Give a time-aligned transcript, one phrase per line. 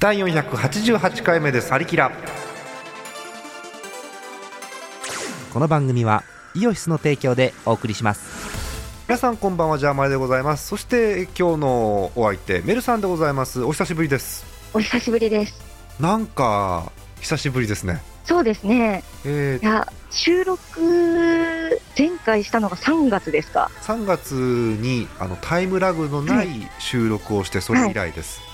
[0.00, 2.12] 第488回目です「アリキラ」
[5.52, 6.22] この番組は
[6.54, 8.38] イオシスの提供でお送りします。
[9.08, 10.68] 皆さんこんばんはジャーマイでございます。
[10.68, 13.64] そして今日のお相手メルさんでございます。
[13.64, 14.46] お久しぶりです。
[14.72, 15.60] お久しぶりです。
[15.98, 18.00] なんか久しぶりですね。
[18.24, 19.02] そうですね。
[19.24, 20.60] えー、いや、収録、
[21.98, 23.68] 前回したのが3月ですか。
[23.82, 28.47] 3月にあのタイムラグのない収録をしてそれ以来です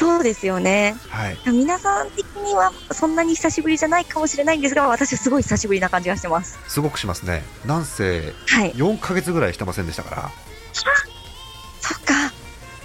[0.00, 0.96] そうですよね。
[1.10, 6.58] はい、皆さん的にはそんなに久しぶりじゃないかもしれないんですが、私はすごい久しぶりな感じがしてます。
[6.68, 8.72] すごくしますねなんせはい。
[8.72, 10.30] 4ヶ月ぐらいしてませんでしたから
[10.72, 12.32] そっか。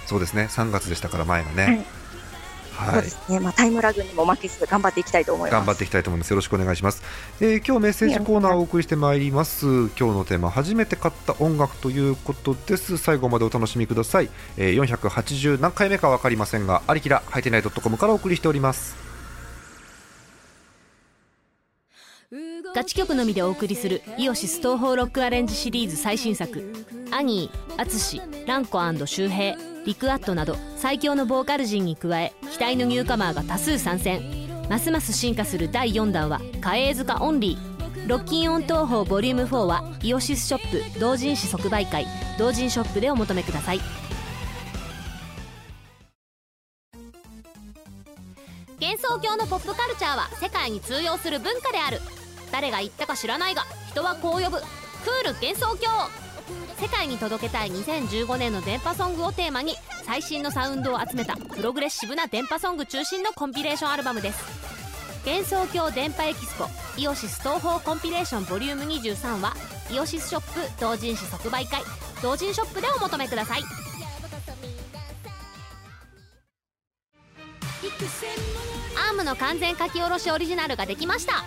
[0.04, 1.86] そうですね3月でしたから前がね、
[2.76, 3.40] はいですね。
[3.40, 5.58] まあ、タイムラグにも負けず頑張っていきたいと思います。
[5.58, 6.30] 頑張っていきたいと思います。
[6.30, 7.02] よろしくお願いします。
[7.40, 9.66] えー今日メッセージコーナーをお送りしてまいります。
[9.66, 12.98] 今日のテーマ初めて買った音楽ということです。
[12.98, 14.28] 最後までお楽しみください。
[14.56, 18.96] えー480何回目かわかりませんが、ありきらハイテナイドットコムからお送りしております。
[22.74, 26.74] ガチ曲のみでお送りするイオシス東方ロックアレンジシリーズ最新作
[27.10, 34.20] 「アニー」「アツシ」「ランコ周平」「リクアット」など最強のボーカル陣に加え期待のニューカマーが多数参戦。
[34.68, 37.76] ますます進化する第4弾は「カエー塚オンリー」
[38.08, 42.06] ロッキンオン東宝ボリューム4はイオシスショップ同人誌即売会。
[42.38, 43.80] 同人ショップでお求めください。
[48.80, 52.00] 幻想郷のポップカルチャーは世界に通用する文化である。
[52.52, 54.58] 誰が言ったか知らないが人はこう呼ぶ。
[54.58, 56.25] クール幻想郷。
[56.80, 64.38] 世界に届けたい2015年の電波ソングをテーマに最新のサウンドを集めたプログレッシブな電波ソング中心のコンピレーションアルバムです。
[65.24, 66.66] 幻想郷電波エキスポ
[66.96, 69.54] イオシス東宝コンピレーションボリューム23は
[69.90, 71.82] イオシスショップ同人誌即売会。
[72.22, 73.62] 同人ショップでお求めください。
[78.96, 81.44] アームの完全書き下ろしオリジナルができました。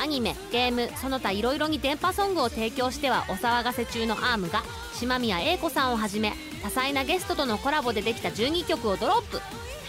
[0.00, 4.62] アニメゲームその他いろいろに電波ソングを提供してはお騒がせ中のアームが
[4.94, 9.40] 島宮英子さんをはじめ多彩なゲストとのコラボでできた12曲をドロップ。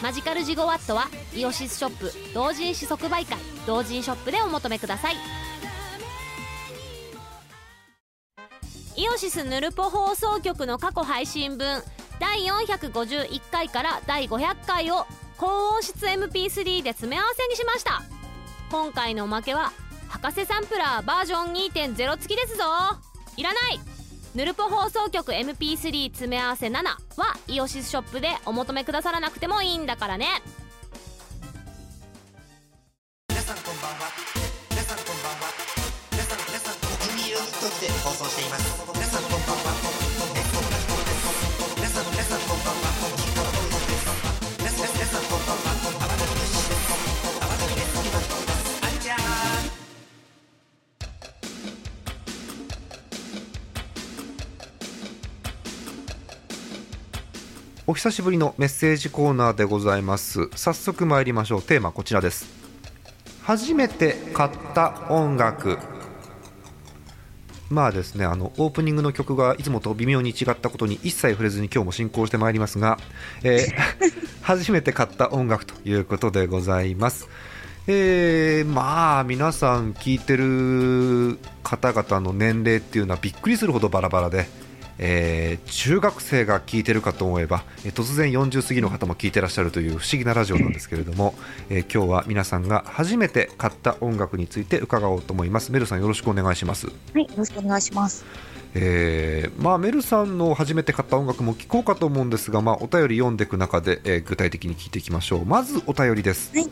[0.02, 5.16] マジカルジゴワットはイオシスショップ同人誌即売会同人ショップでお求めください。
[8.96, 11.82] イオシスヌルポ放送局の過去配信分
[12.20, 15.06] 第451回から第500回を
[15.38, 18.02] 高音質 MP3 で詰め合わせにしました。
[18.72, 19.74] 今回のおまけは
[20.10, 22.64] 博士サンプラーバージョン2.0付きですぞ。
[23.38, 23.80] いらない。
[24.36, 26.98] ヌルポ放送局 MP3 詰め合わせ7は
[27.48, 30.28] イオシスショップでお求めくださらなくてもいいんだからね。
[58.00, 60.50] 久しぶりのメッセージコーナーでございます。
[60.56, 61.62] 早速参りましょう。
[61.62, 62.48] テーマこちらです。
[63.44, 65.78] 初めて買った音楽。
[67.70, 72.98] まあですね、あのオープニングの曲がいつもと微妙に違ったことに一切触れずに今日も進行してまいりますが、
[73.44, 74.12] えー
[74.44, 77.28] 初めて買った音楽ということでございます。
[77.88, 84.48] えーまあ皆さん聞いてる方々の年齢っていうのはびっくりするほどバラバラで、
[85.00, 91.34] えー中学生が聞いてるかと思えば、えー突然40過ぎの方も聞いてらっしゃるという不思議なラジオなんですけれども、
[91.70, 95.72] えー今日は皆さんが初めて買った音楽について伺おうと思います。
[95.72, 96.88] メルさんよろしくお願いします。
[96.88, 97.22] はい。
[97.24, 98.26] よろしくお願いします。
[98.76, 105.46] えーまあ、メルさんの初めて買った音楽も聞こうかと思うんですが、まあ、お便り読んでいく中で、えー具体的に聞いていきましょう。
[105.46, 106.70] まずお便りです、はい。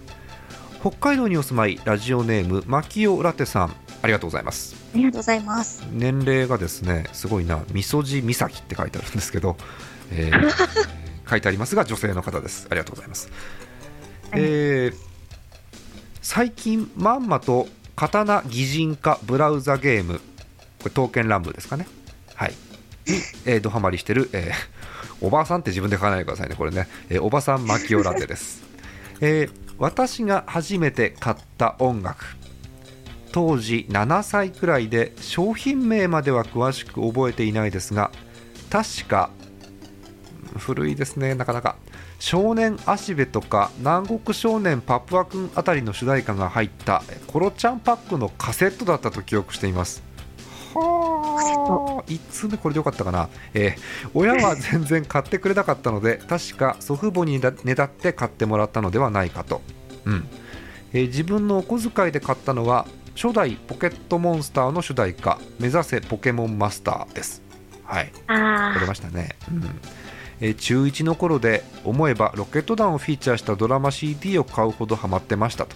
[0.79, 4.75] 北海道にお住まいラジオネームマキオラテさんありがとうございます。
[4.94, 5.84] ありがとうございます。
[5.91, 9.58] 年齢がですねすごいなみそじみさきって書いてあるんですけど、
[10.12, 10.52] えー
[11.30, 12.68] 書いてありますが女性の方です。
[12.69, 13.30] ありがとうございます、
[14.34, 15.08] えー
[16.22, 20.22] 最近まんまと刀擬人化ブラウザゲームこ
[20.85, 21.88] れ刀剣乱舞ですかね。
[22.35, 22.53] はい。
[23.08, 23.16] に、
[23.46, 24.78] えー、ドハマりしてる、えー
[25.20, 28.61] おばあさんって自分で書かないでくださいねこれね、えーおばさんマキオラテです、
[29.20, 32.26] えー私が初めて買った音楽
[33.37, 38.09] 当時7歳くらいで商品名までは詳しく覚えていないですが
[38.72, 39.29] 確か
[40.57, 41.75] 古いですねなかなか。
[42.17, 50.01] 少年足部とか南国少年パプアくんあたりの主題歌が入ったコロちゃんパックのカセットだったと記憶しています。
[50.73, 59.61] はあ1通目これでよかったかな、えー親は全然買ってくれなかったので確か祖父母にねだって買ってもらったのではないかと、
[60.05, 60.28] うん。
[60.91, 62.87] えー自分のお小遣いで買ったのは
[63.19, 67.41] 初代ポケットモンスターの主題歌「目指せポケモンマスター」です。
[67.84, 68.11] はい。
[68.28, 69.79] あ取れましたね、うん。
[70.40, 75.75] えー中1の頃で思えばロケット団をフィーチャーしたドラマ CD を買うほどハマってましたと。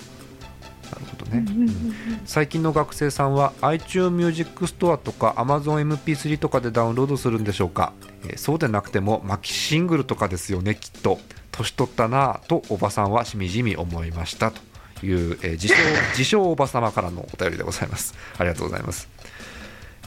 [0.92, 1.96] なるほどね、うん
[2.26, 7.94] 最近の学生さんは iTunes Music Store とか AmazonMP3 とかでダウンロードするんでしょうか、
[8.26, 11.20] えーそうでなくてもマキシングルとかですよねきっと。
[11.52, 14.62] 年取ったなぁとおばさんはしみじみ思いましたと
[15.04, 15.74] いう、えー自称
[16.12, 18.14] 自称おば様からのお便りでございます。
[18.38, 19.08] ありがとうございます。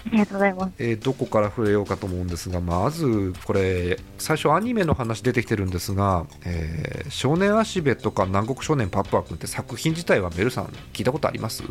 [0.06, 0.72] ありがとうございます。
[0.78, 11.62] えーどこから触れようかと思うんですがまずこれ最初アニメの話出てきてるんですが「えー少年足部」とか「南国少年パップアップ」って作品自体はメルさん聞いたことあります？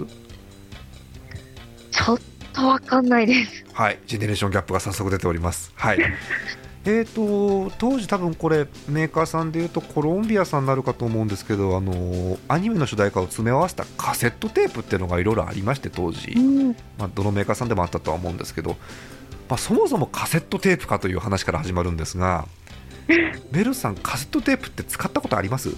[1.92, 2.20] ちょっ
[2.54, 3.64] とわかんないです。
[3.74, 4.00] はい。
[4.08, 5.72] ジェネレーションギャップが早速出ております。
[5.76, 6.00] はい
[6.86, 16.68] えーと当時多分これメーカーさんでいうとコロンビアさんになるかと思うんですけどあのーアニメの主題歌を詰め合わせたカセットテープっていうのがいろいろありまして当時、うん。
[17.00, 18.72] まあ、どのメーカーさんでもあったとは思うんですけど、
[19.50, 22.48] まあ、そもそもカセットテープかという話から始まるんですが
[23.52, 25.70] ベルさんカセットテープって使ったことあります？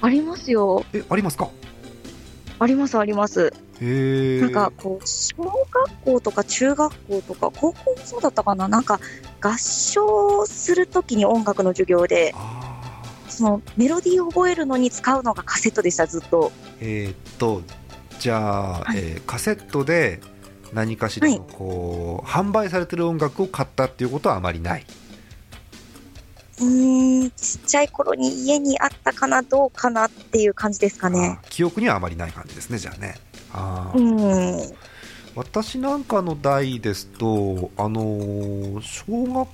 [0.00, 0.84] ありますよ。
[0.92, 1.48] えありますか？
[2.58, 3.52] あります、あります。
[3.80, 8.68] なんか、こう、小学校とか中学校とか、高校もそうだったかな。
[8.68, 9.00] なんか、
[9.40, 16.52] 合唱するときに音楽の授業で、あそのメロディーを覚えるのに使うのがカセットでした、ずっと。
[16.80, 17.62] ーえーっと
[18.20, 18.98] じゃあ、はい。
[18.98, 20.20] えーカセットで
[20.72, 24.86] 何かしらのこう、販売されてる音楽を買ったっていうことはあまりない
[26.60, 31.38] うーん、ちっちゃい頃に家にあったかな、どうかなっていう感じですかね。
[31.50, 33.14] 記憶にはあまりない感じですねじゃあね。
[33.52, 34.74] あうーん。
[35.34, 36.04] 私なん。
[36.04, 39.48] かの代ですと、あのー小学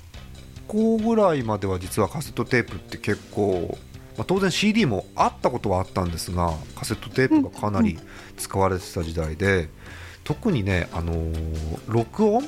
[0.69, 3.79] 校ぐらいまでは実はカセットテープって結構、
[4.17, 6.11] まあ、当然 CD もあったことはあったん。
[6.11, 7.99] ですがカセットテープがかなり
[8.37, 9.69] 使われてた時代で、
[10.23, 12.47] 特にね、あのー録音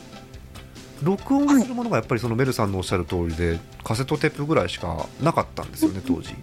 [1.03, 6.35] 録音するものがやっぱりそのメルさんのおっしゃる通りでカセットテープぐらいしかなかったんですよね当時。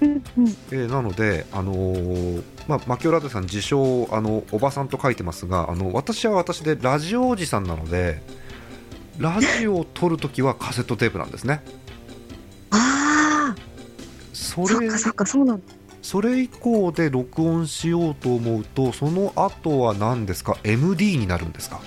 [0.00, 8.20] えーなので、あのーまあ、マキオラテさん自称あのおばさんと書いてますがあの私は私でラジオおじさんなので
[9.18, 11.62] ラジオを撮るときはカセットテープなんですね。
[12.70, 13.56] ああ、
[14.34, 15.62] それそっかそっか、そうなんだ。
[16.02, 21.80] それ以降で録音しようと思うとその後は何ですか？MD になるんですか、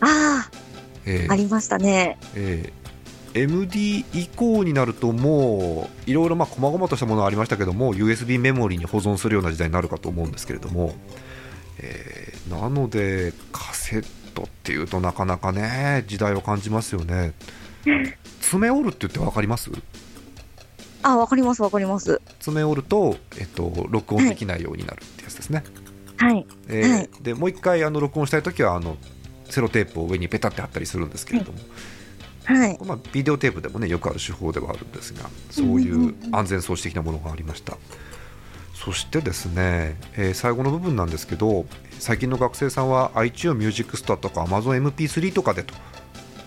[0.00, 0.39] ああ、あ
[1.06, 2.18] えーりましたね。
[2.34, 2.80] えー
[3.32, 10.96] MD 以降になるともういろいろまあ細々としたものはありましたけども USB メモリに保存するような時代になるかと思うんですけれども、
[11.78, 17.32] えーなのでカセットっていうとなかなかね時代を感じますよね。
[18.42, 19.70] 爪折るって言って分かります？
[21.04, 22.20] あ、わかります、わかります。
[22.40, 25.62] 爪折ると、えっと、録音できないようになるってやつですね、
[26.16, 26.44] はい。
[26.68, 28.96] えーはいでもう一回あの録音したいときはあの
[29.50, 31.58] セロテープを上にペタって貼ったりするんですけれども、
[32.44, 32.78] はい。
[32.84, 37.76] まあ、ビデオテープでもねよくある手法ではあるんですがそういう安全装置的なものがありました。
[38.74, 41.66] そしてですね、えー最後の部分なんですけど
[41.98, 45.74] 最近の学生さんは iTunes Music Store とか AmazonMP3 とかでと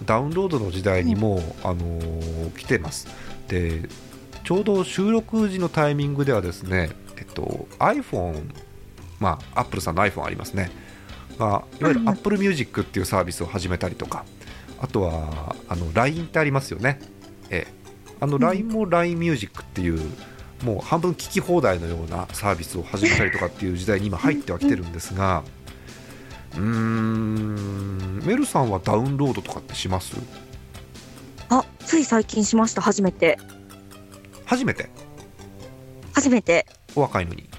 [0.05, 3.07] ダウンロードの時代にもう、あのー来てます。
[3.47, 3.87] で
[4.43, 8.43] ちょうど収録時のタイミングではですね、えっと、iPhone
[9.19, 10.71] まあ Apple さんの iPhone ありますね
[11.37, 14.25] がいわゆる Apple Music っていうサービスを始めたりとか
[14.79, 16.99] あとはあの LINE ってありますよね、
[17.49, 17.83] ええ
[18.19, 19.99] あの LINE も LINE ミュージックっていう、
[20.63, 25.43] もう半分聞き放題のようなサービスを始めたりとかっていう時代に今入ってはきてるんですが、
[26.55, 30.15] うーん、メルさんはダウンロードとかってします？
[31.49, 33.37] あ、つい最近しました、初めて。
[34.45, 34.89] 初めて？
[36.13, 36.65] 初めて。
[36.95, 37.49] お若いのに。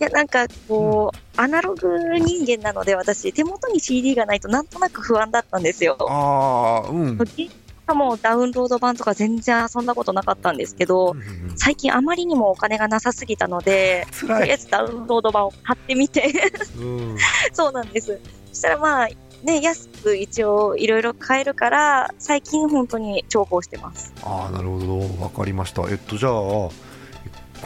[0.00, 5.96] いや、なんか、こう、アナログ人間なので、私、手元に CD がないとなんとなく不安だったんですよ。
[6.00, 7.18] ああ、うん。
[7.26, 7.50] し
[7.86, 14.26] かもダウンロード版とか全然遊んだことなかったんですけど、うんうんうん最近あまりにもお金がなさすぎたので、と。
[14.26, 16.30] りあえずダウンロード版を買ってみて、
[16.78, 17.16] うん
[17.52, 18.20] そうなんです。
[18.52, 19.08] そしたらまあ、
[19.42, 24.12] ね、安く一応いろいろ買えるから、最近本当に重宝してます。
[24.22, 25.82] ああ、なるほど、わかりました。
[25.88, 26.70] えっと、じゃあ、こ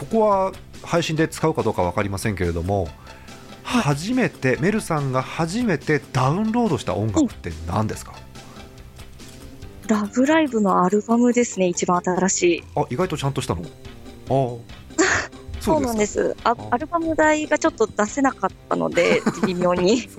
[0.09, 0.51] こは
[0.83, 2.87] 配信で使うかどうかわかりませんけれども、
[3.63, 8.13] 初めて、メルさんが初めてダウンロードした音楽って何ですか、
[9.87, 12.63] ラブライブのアルバムですね、一番新しい。
[12.75, 13.61] あ、意外とちゃんとしたの？
[13.61, 13.71] ああ、
[15.61, 16.35] そうなんです。
[16.43, 20.09] アルバム代がちょっと出せなかったので、 微妙に。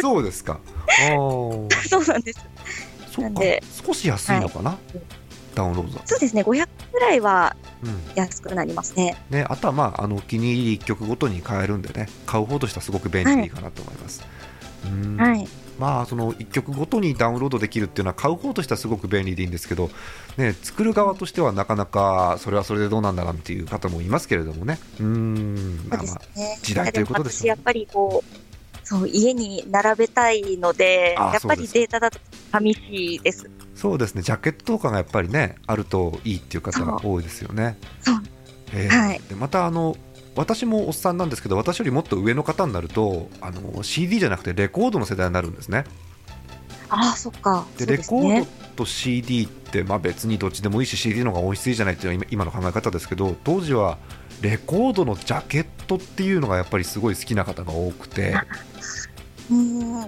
[0.00, 0.58] そうですか。
[0.86, 2.40] あー そうなんです。
[3.18, 3.62] なんで。
[3.86, 4.78] 少し安いのかな、
[5.54, 6.00] ダウンロードだ。
[6.00, 8.00] とそうですね、500ぐらいはうん。
[8.14, 9.16] 安くなりますね。
[9.30, 12.08] ね、あとは、まあ、あのお気に入り1曲ごとに買えるんでね。
[12.26, 14.22] 買う方としてはすごく便利かなと思います、
[14.86, 15.16] うん。
[15.16, 15.48] はい。
[15.78, 19.90] まあその1曲ごとにダウンロードできるっていうのは買う方としてはすごく便利でいいんですけど、
[20.36, 24.78] ね、作る側としてはなかなかそれはそれでどうなんだなっていう方もいますけれどもね。
[25.00, 25.86] うん。
[25.88, 26.58] まあまあね。
[26.62, 28.41] 時代ということでしょう私やっぱりこう、
[28.84, 32.18] そう、家に並べたいので、あやっぱりデータだと
[32.50, 33.50] 寂しいです。
[33.74, 37.76] そうですねジャケットとかがやっぱりねあるといいっていう方が多いですよね。
[38.00, 38.22] そう
[38.72, 39.96] えーはいでまたあの
[40.34, 45.84] 私もおっさんなんですけど私よりもっと上の方になるとあの CD じゃなくてレコードの世代になるんですね。
[46.88, 47.66] ああ、そっか。
[47.78, 48.46] でレコード
[48.76, 53.98] と CD って、まあ、別にどっちでもいいし CD の方が音質いいじゃないっていうのが今今の考え方ですけど当時は
[54.42, 58.34] レコードのジャケットっていうのがやっぱりすごい好きな方が多くて、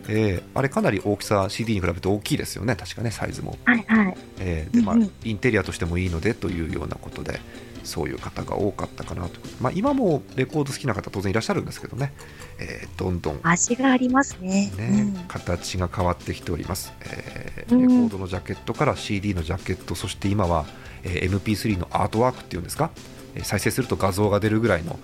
[0.09, 2.77] えーあれかなり大きさ CD に比べて大きいですよね。
[2.77, 3.57] 確かねサイズも。
[3.67, 4.17] いはい。
[4.41, 7.41] えーでまあインテリアとしてもいいのでというようなことで
[7.85, 12.15] そういう方が多かったかなと、まあ、今もレコード好きな方当然いらっしゃるんですけどね、
[12.59, 14.73] えーどんどん、味がありますね。
[14.79, 15.25] ねうん。
[15.29, 17.83] 形が変わってきております、えーうん。
[17.83, 20.65] レコードのジャケットから CD のジャケットそして今は、
[21.03, 22.91] えー MP3 のアートワークっていうんですか？
[22.95, 24.99] えー再生すると画像が出るぐらいの、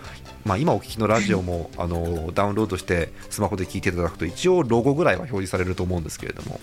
[0.45, 6.61] まあ、今お聞きのラジオもあのダウンロードしてスマホで聞いていただくと一応ロゴぐらいは表示されると思うんですけれども、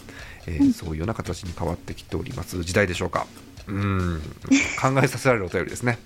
[0.47, 2.63] えーそういうような形に変わってきております。
[2.63, 3.27] 時代でしょうか。
[3.67, 4.21] うん。
[4.81, 5.99] 考えさせられるお便りですね。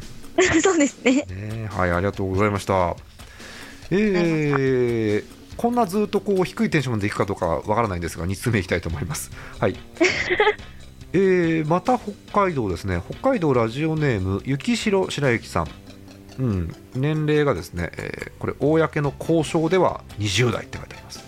[0.62, 1.24] そうですね。
[1.28, 2.96] ねはいありがとうございました。
[3.90, 9.30] えーこんなずっとこう低いテンションでいくかどうかわからないんですが2通目いきたいと思います。
[9.58, 9.76] はい
[11.12, 12.12] えーまた北
[12.46, 13.00] 海道ですね。
[13.08, 15.68] 北海道ラジオネーム雪城白雪さん。
[16.38, 21.24] うん、年齢がですね、えーこれ公の交渉では20代って書いてあります。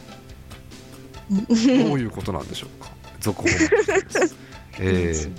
[1.88, 2.90] どういうことなんでしょうか。
[3.20, 3.48] 続報
[4.78, 5.30] えー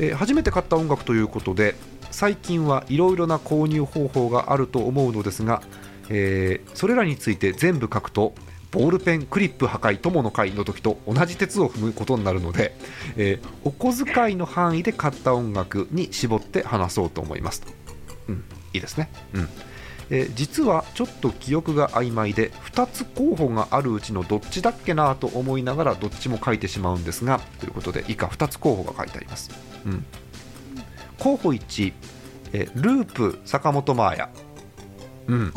[0.00, 1.74] えー初めて買った音楽ということで
[2.10, 5.62] 最近はいろいろな購入方法があると思うのですが、
[6.08, 8.34] えーそれらについて全部書くと
[8.70, 12.74] ボールペンクリップ破壊友の会の時と同じ鉄を踏むことになるので、
[13.16, 17.72] えーお小遣いの範囲で買った音楽に絞って話そうと思いますと、
[18.28, 19.48] うん、いいですね、うん。
[20.10, 29.50] えー実はちょっと記憶が曖昧で2つ候補があるうちのどっちだっけなと思いながらどっちも書いてしまうんですがということで以下2つ候補が書いてあります、
[29.84, 30.04] うん、
[31.18, 31.92] 候補1、
[32.52, 34.28] えーループ坂本真綾
[35.28, 35.52] うん、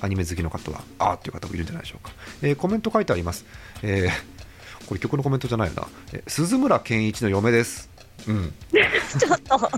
[0.00, 3.44] アニメ好きの方はあーっていう方もいるんじゃないでしょうか、えーコメント書いてあります、
[3.82, 4.40] えー
[4.86, 7.88] これ曲のコメントじゃないよな、えー鈴村健一の嫁です。
[8.28, 9.68] うん、あ、 ちょっと、ま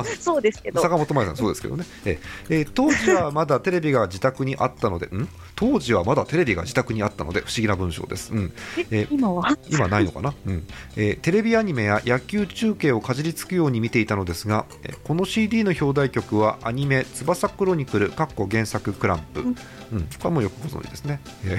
[0.00, 0.80] あ そうですけど。
[0.80, 2.18] 坂本真綾さん、そうですけどね、え
[2.48, 5.28] えー当時はまだテレビが自宅にあったので、ん？
[5.60, 8.32] 当時はまだテレビが自宅にあったので、不思議な文章です。
[8.32, 8.52] うん。
[8.90, 9.58] えー今は？
[9.68, 10.66] 今ないのかな、うん。
[10.96, 19.54] えーテレビアニメや野球中継をかじりつくように見ていたのですが、えーこの CD の表題曲はアニメ「翼クロニクル」かっこ原作クランプ、うん。
[19.54, 19.60] こ
[19.92, 21.58] れはもうよくご存知ですね、えー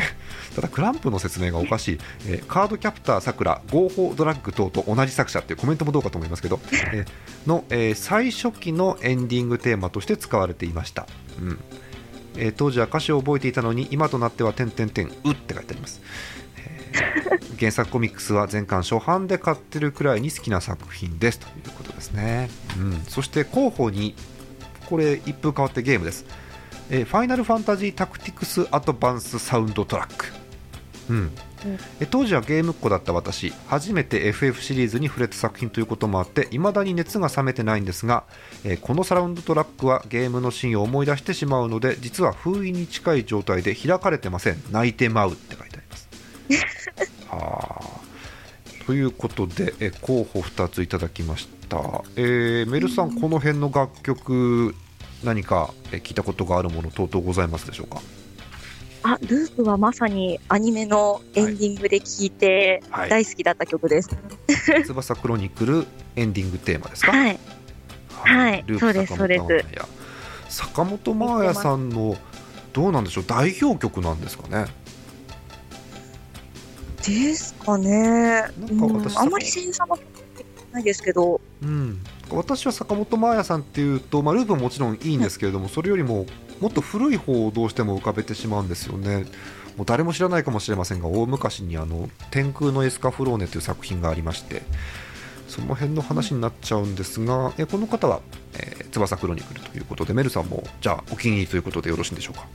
[0.55, 6.59] ただクランプの説明がおかしい、えーカードキャプターさくら合法ドラッグ等と同じ作者っていうコメントもどうかと思いますけど、
[6.91, 11.05] えーの、えー最初期のエンディングテーマとして使われていました、
[11.39, 11.59] うん
[12.37, 16.01] えー当時は歌詞を覚えていたのに今となっては「点点点う」って書いてあります。
[17.59, 21.39] 原作コミックスは全巻初版で買ってるくらいに好きな作品です。
[21.39, 24.15] ということですね、うん、そして候補に
[24.87, 26.25] これ一風変わってゲームです、
[26.89, 30.25] えーファイナルファンタジータクティクスアドバンスサウンドトラック、
[31.09, 31.31] うん
[31.99, 38.23] え当時はゲームっ子だった私初めて FF シリーズに触れた作品ということもあって未だに熱が冷めてないんですが、
[38.63, 44.61] えーこのサウンドトラックはゲームのシーンを思い出してしまうので実は封印に近い状態で開かれてません。
[44.71, 46.09] 泣いてまうって書いてあります。
[47.29, 48.85] はあ。
[48.85, 51.77] ということで、え候補2ついただきました、
[52.15, 54.75] えーメルさん、この辺の楽曲
[55.23, 58.01] 何かえ聞いたことがあるもの等々ございますでしょうか？
[59.03, 63.09] あ、ループはまさにアニメのエンディングで聴いてはい。
[63.09, 64.09] 大好きだった曲です。
[64.85, 67.11] 翼クロニクルエンディングテーマですか？
[67.11, 67.39] はい。
[68.09, 68.65] はい。
[68.79, 69.85] そうです坂本真綾
[70.49, 72.15] 坂本真綾さんの
[72.73, 73.23] どうなんでしょう？
[73.25, 74.67] 代表曲なんですかね？
[77.03, 77.89] ですかね。
[77.89, 79.99] なんかうん私あんまり繊細
[80.71, 86.25] ないですけど、うん、私は坂本真綾さんっていうと、まあ、ループももちろんいいんですけれども、それよりも
[86.61, 89.25] もっと古い方をどうしても浮かべてしまうんですよね。
[89.77, 94.63] もう誰も知らないかもしれませんが大昔にあの「天空のエスカフローネ」という作品がありまして
[95.47, 98.21] その辺の話になっちゃうんですが、えこの方は、
[98.53, 102.45] えー翼クロニクルということでメルさんもじゃあお気に入りということでよろしいんでしょうか？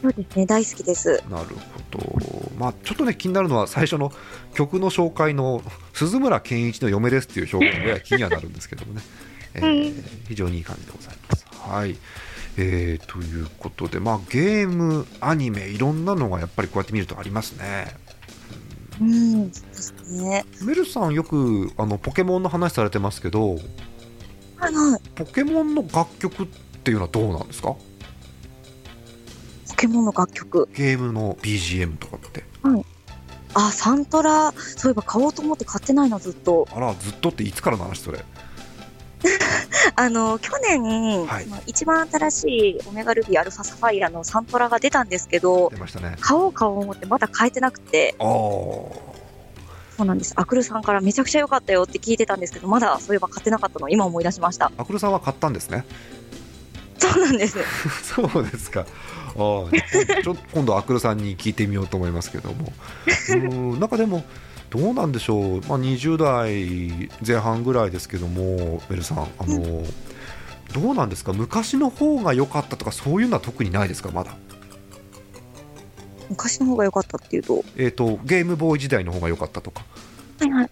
[0.00, 1.22] そうですね、大好きです。
[1.28, 1.48] なる
[1.90, 4.12] ほどまあ、ちょっとね気になるのは最初の
[4.54, 9.02] 曲の紹介の鈴村健一の嫁ですっていう表現が気にはなるんですけどもね、
[9.54, 11.44] えー非常にいい感じでございます。
[11.50, 11.96] はい
[12.58, 17.96] えーということで、まあ、ゲーム、アニメいろんなのがやっぱりこうやって見るとありますね。
[19.00, 20.44] うん、そうね。
[20.62, 23.58] メルさんよくあのポケモンの話されてますけどは
[24.70, 25.00] いはい。
[25.14, 26.46] ポケモンの楽曲っ
[26.84, 27.68] ていうのはどうなんですか？
[27.70, 27.78] ポ
[29.76, 30.68] ケモンの楽曲。
[30.74, 32.44] ゲームの BGM とかって
[33.54, 36.66] あ、サントラ、そういえば買おうと思って買ってないな、ずっと。
[36.74, 38.24] あらずっとっていつからの話それ？
[39.96, 48.90] あの、去年、はいまあ一番新しいオメガルビーアルファサファイアのサントラが出たんですけど、出ましたね買おう買おう思ってまだ買えてなくて、そ
[50.00, 50.32] うなんです。
[50.36, 54.72] アクルさんからめちゃくちゃ良かったよって聞いてたんですけど、まだそういえば買ってなかったのを今思い出しました。
[54.76, 55.84] アクルさんは買ったんですね
[56.98, 57.58] そうなんです。
[58.02, 58.80] そうですか。
[58.80, 62.72] ああ、ちょっと今度アクルさんに聞いてみようと思いますけども。
[63.06, 64.24] うーん、なんかでも。
[64.72, 69.84] どうなんでしょう、まあ、20代前半ぐらいですけども、メルさん、あの、
[70.72, 74.34] どうなんですか、昔の方が良かったとか、そういうのは特にないですか、まだ。
[76.30, 77.62] 昔の方が良かったっていうと？
[77.76, 79.84] えっ、と、ゲームボーイ時代の方が良かったとか。
[80.40, 80.70] はいはい。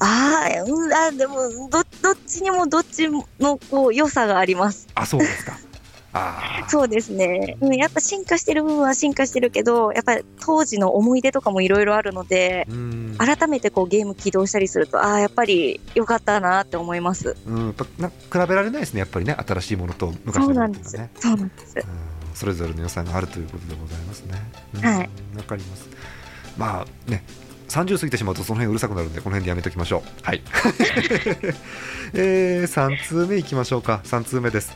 [0.00, 1.36] ああ、うん、あでも
[1.70, 3.08] ど、どっちにもどっち
[3.38, 4.88] のこう良さがあります。
[4.96, 5.56] あ、そうですか。
[6.68, 7.56] そうですね。
[7.60, 17.36] うん、やっぱ進化してる部分は進化してるけど、やっぱり当時の思い出とかもいろいろあるので、うーん、改めてこうゲーム起動したりすると、ああ、やっぱり良かったなって思います。
[17.46, 21.42] うん、やっぱな比べられないですね、やっぱりね、新しいものと昔のもそうなんですのっていうのはね。。
[21.42, 21.76] そうなんです。
[21.76, 24.40] うんそれぞれの良さがあるということでございますね。
[24.74, 25.88] うんはいわかります。
[26.56, 27.24] まあね、
[27.68, 30.24] 30過ぎてしまうとその辺うるさくなるんでこの辺でやめときましょう。
[30.24, 30.42] はい。
[32.14, 34.00] えー、3通目いきましょうか。
[34.04, 34.74] 3通目です。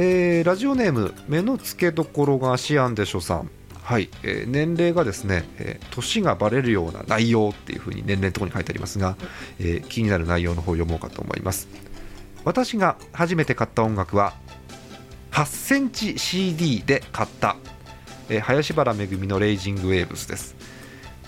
[0.00, 3.50] えーラジオネーム目の付けどころがシアンでしょさん。
[3.82, 9.16] はい、えー年齢がですね、えー年がバレるような内容っていうふうに年齢のところに書いてありますが、
[9.58, 11.66] えー気になる内容の方を読もうかと思います。
[12.44, 14.34] 私が初めて買った音楽は
[15.32, 17.56] 8センチ CD で買った、
[18.28, 20.54] えー林原めぐみのレイジングウェーブスです、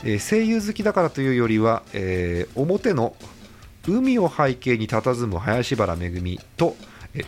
[0.05, 3.17] えー声優好きだからというよりは、えー表の
[3.89, 6.77] 海を背景に佇む林原めぐみと、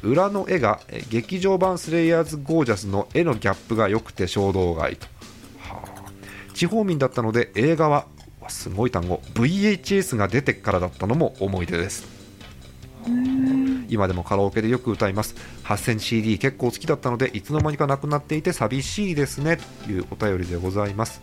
[0.03, 5.07] 裏の絵が、えー劇場版スレイヤーズゴージャスの絵のギャップが良くて衝動買いと、
[5.59, 6.55] はあ。
[6.55, 8.07] 地方民だったので映画は
[8.41, 9.21] わすごい単語。
[9.35, 12.07] VHS が出てからだったのも思い出です。
[13.89, 15.35] 今でもカラオケでよく歌います。
[15.65, 19.59] 8センチ CD 結構好きだったのでいつの間にかなくなっていて寂しいですね。
[19.85, 21.21] というお便りでございます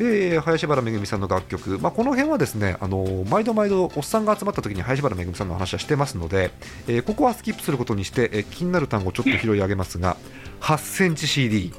[0.00, 6.50] えー林原めぐみさんの楽曲、まあ、この辺はですね、あのー毎度毎度おっさんが集まった時に林原めぐみさんの話はしてますので、
[6.86, 10.16] えーここはスキップすることにして、えー気になる単語をちょっと拾い上げますが
[10.60, 11.72] 8センチ CD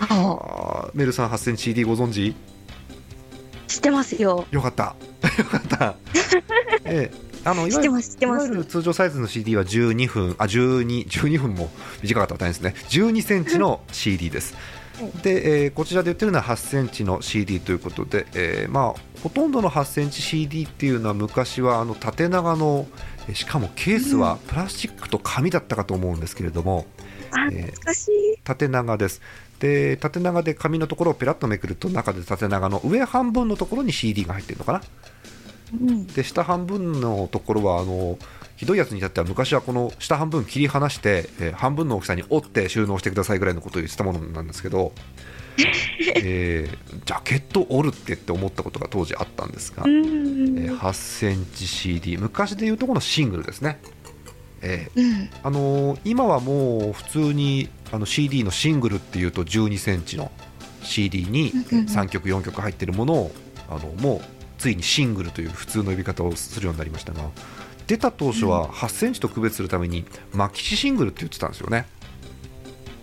[0.00, 0.90] ああー。
[0.94, 2.34] メルさん8センチ CD ご存知？
[3.68, 4.46] 知ってますよ。
[4.50, 4.94] よかった。
[5.38, 5.96] よかった、
[6.84, 8.48] えーあのいわゆ。
[8.56, 11.70] る通常サイズの CD は12分、あ12、12分も
[12.02, 14.54] 短かったら大変ですね、12センチの CD です。
[15.22, 22.86] で、えーこちらで言ってるのは8センチの CD ということで、えーまあ、ほとんどの8センチ CD っていうのは昔はあの縦長の、
[23.28, 26.84] えーしかもケースはプラスチックと紙だったかと思うんですけれども、
[27.30, 28.38] あ、えー。
[28.44, 29.22] 縦長です。
[29.58, 34.82] で縦長で紙のところをペラッとめくると中で縦長の上半分のところに CD が入ってるのかな
[35.72, 36.06] うん。
[36.06, 38.18] で下半分のところはあの
[38.64, 44.92] ひどいやつに至っては昔はこの下半分切り離して、えー半分の大きさに折って収納してくださいぐらいのことを言ってたものなんですけど、
[46.16, 50.04] えージャケット折るってって思ったことが当時あったんですが、うえん。
[50.04, 53.78] ー8センチ CD 昔でいうとこのシングルですね、
[54.62, 55.30] えーうん。
[55.42, 60.32] あのー今はもう普通にあの CD のシングルっていうと12センチの
[60.82, 63.32] CD にうんうん3曲4曲入ってるものを
[63.68, 64.20] あのもう
[64.58, 67.28] ついにシングルという普通の呼び方をするようになりましたが
[67.86, 71.86] 出た当初は8センチと区別するためにマキシシングルって言ってたんですよね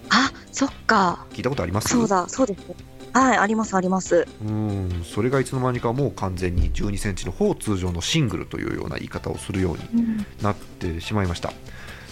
[0.09, 1.25] あ、そっか。
[1.31, 1.89] 聞いたことあります？
[1.89, 2.75] そうだ、そうですね。
[3.13, 4.27] はい、あります、あります。
[4.41, 10.25] うんそれがいつの間にかもう完全に12センチの方を通常のシングルというような言い方をするようにうん。
[10.41, 11.49] なってしまいました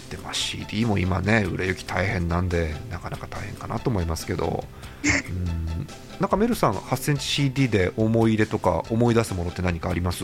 [0.10, 4.64] で、まあ、CD も今ね売れ行き大変なんでなかなか大変かなと思いますけど
[5.04, 5.88] うん
[6.20, 10.24] なんかメルさん8センチ CD で思い入れとか思い出すものって何かあります？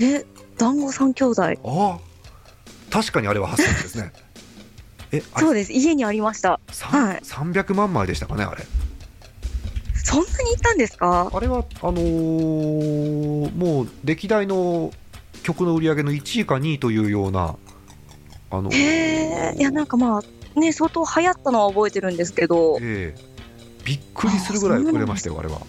[0.00, 0.24] え、
[0.58, 1.42] 団子三兄弟。
[1.42, 1.98] ああ。
[2.90, 4.12] 確かにあれは8センチですね。
[5.12, 6.60] えそうです、家にありました。
[6.70, 7.20] さはい。
[7.22, 8.64] 300万枚でしたかねあれ。
[10.04, 11.30] そんなにいたんですか？
[11.32, 14.92] あれはあのーもう歴代の
[15.42, 17.56] 曲の売り上げの1位か2位というような
[18.50, 20.20] あのへえ、いや、なんかま
[20.56, 23.20] あ、ね、相当流行ったのは覚えてるんですけど、ええ。
[23.84, 25.60] びっくりするぐらい売れましたよあれは、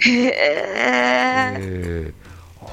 [0.00, 0.32] へえ。
[1.58, 2.12] え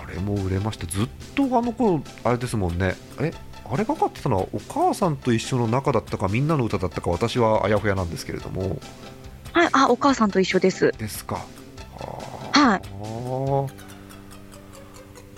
[0.09, 0.85] れも売れました。
[0.87, 2.95] ずっとあの頃あれですもんね。
[3.19, 3.31] え
[3.71, 8.79] あれがかってたのはお母さんと一緒の中だったかみんなの歌だったか私はあやふやなんですけれども。
[9.53, 10.91] はい、あ、お母さんと一緒です。
[10.97, 11.45] ですか。
[12.53, 12.81] はい。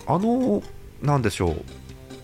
[0.08, 0.64] あの
[1.02, 1.56] なんでしょう、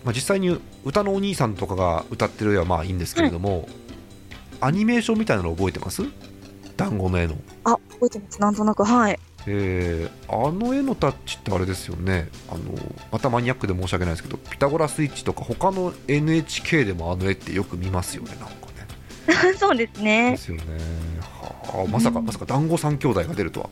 [0.04, 3.68] まあ、実際に歌のお兄さんとかが歌ってる絵はまあいいんですけれども、
[4.60, 6.02] アニメーションみたいなの覚えてます？
[6.76, 7.34] 団子の絵の、
[7.64, 8.40] あ、覚えてます。
[8.40, 9.18] なんとなく、はい。
[9.46, 12.60] えーあの絵のタッチってあれですよねあの
[13.12, 20.36] またマニアックで申し訳ないですけどピタゴラスイッチとか他の NHK でもあの絵ってよく見ますよねなんかね そうですでね。
[20.36, 20.62] すよね
[21.20, 23.70] はあまさか、うんまさか団子三兄弟が出るとは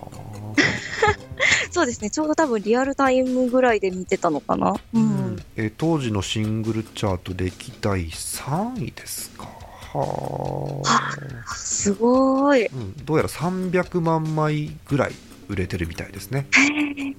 [0.00, 0.54] は
[1.70, 2.10] そうですね。
[2.10, 4.72] ちょうど多分リアルタイムぐらいで見てたのかな。
[4.92, 5.42] うあん。
[5.56, 9.48] えー当時のシングルチャート歴代3位ですか
[9.94, 12.62] はあ、すごい。
[12.62, 15.12] へうん、どうやら300万枚ぐらい
[15.48, 16.46] 売れてるみたいですね。
[16.56, 17.14] え。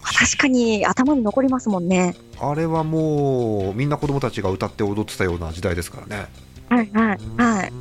[0.00, 2.14] 確かに頭に残りますもんね。
[2.40, 6.26] あれはもうみんな子供たちが歌って踊ってたような時代ですからね。
[6.70, 7.68] はいはいはい。
[7.70, 7.80] うん。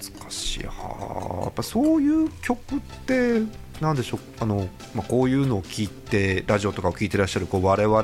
[0.00, 0.64] 懐かしい。
[0.64, 1.44] はあ。
[1.44, 3.40] やっぱそういう曲って
[3.80, 4.20] なんでしょう？
[4.40, 8.02] あの、まあ、こういうのを聞いてラジオとかを聞いてらっしゃるこう我々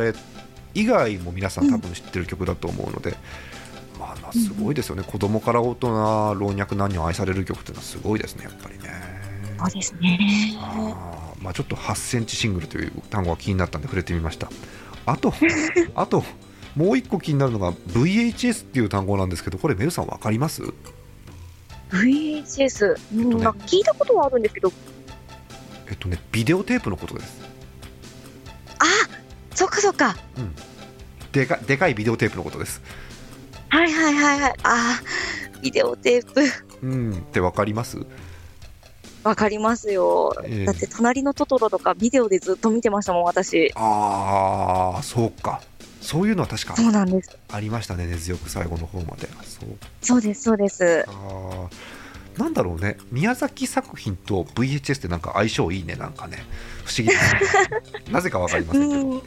[0.75, 1.71] 以外も皆さん。
[1.71, 3.15] 多分知ってる曲だと思うので、
[4.17, 8.91] まあなすごいですよね、子供から大人老若男女愛される曲っていうのはすごいですねやっぱりね。
[9.59, 10.57] そうですね。
[10.59, 14.49] あーまあ、ちょっと8センチシングルという単語が気になったんで触れてみました
[15.07, 15.35] あと
[15.95, 16.25] あと
[16.77, 20.63] もう一個気になるのが VHS っていう単語なんですけどこれメルさん分かります
[21.91, 22.97] ？VHS。
[23.15, 24.73] うん、えっとね聞いたことはあるんですけど、
[25.89, 27.43] えっとねビデオテープのことです
[28.79, 28.85] あ
[29.55, 30.17] そっかそっか。
[31.33, 32.81] でかでかいビデオテープのことです
[33.73, 34.55] はいはいはいはい。
[34.65, 35.01] あ
[35.63, 36.43] ビデオテープ。
[36.83, 38.05] うんって分かります？
[39.25, 40.35] わかりますよ。
[40.45, 43.73] ええだって、隣のトトロとかビデオでずっと見てましたもん、私。
[43.75, 45.63] ああそうか
[46.03, 47.39] そういうのは確かそうなんです。
[47.51, 49.69] ありましたね根強く最後の方までそう
[50.03, 51.07] そうです、そうです。
[51.09, 56.45] あーなんだろうね宮崎作品と VHS ってなんか相性いいねなんかね
[56.85, 57.41] 不思議ですね
[58.11, 59.21] なぜか分かりませんけど、うん。
[59.21, 59.27] か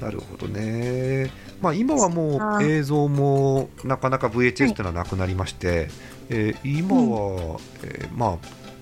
[0.00, 5.88] なるほどね、まあ、今はもあう映像もなかなか VHS っていうのはなくなりまして、
[6.28, 8.38] えー今は、えーま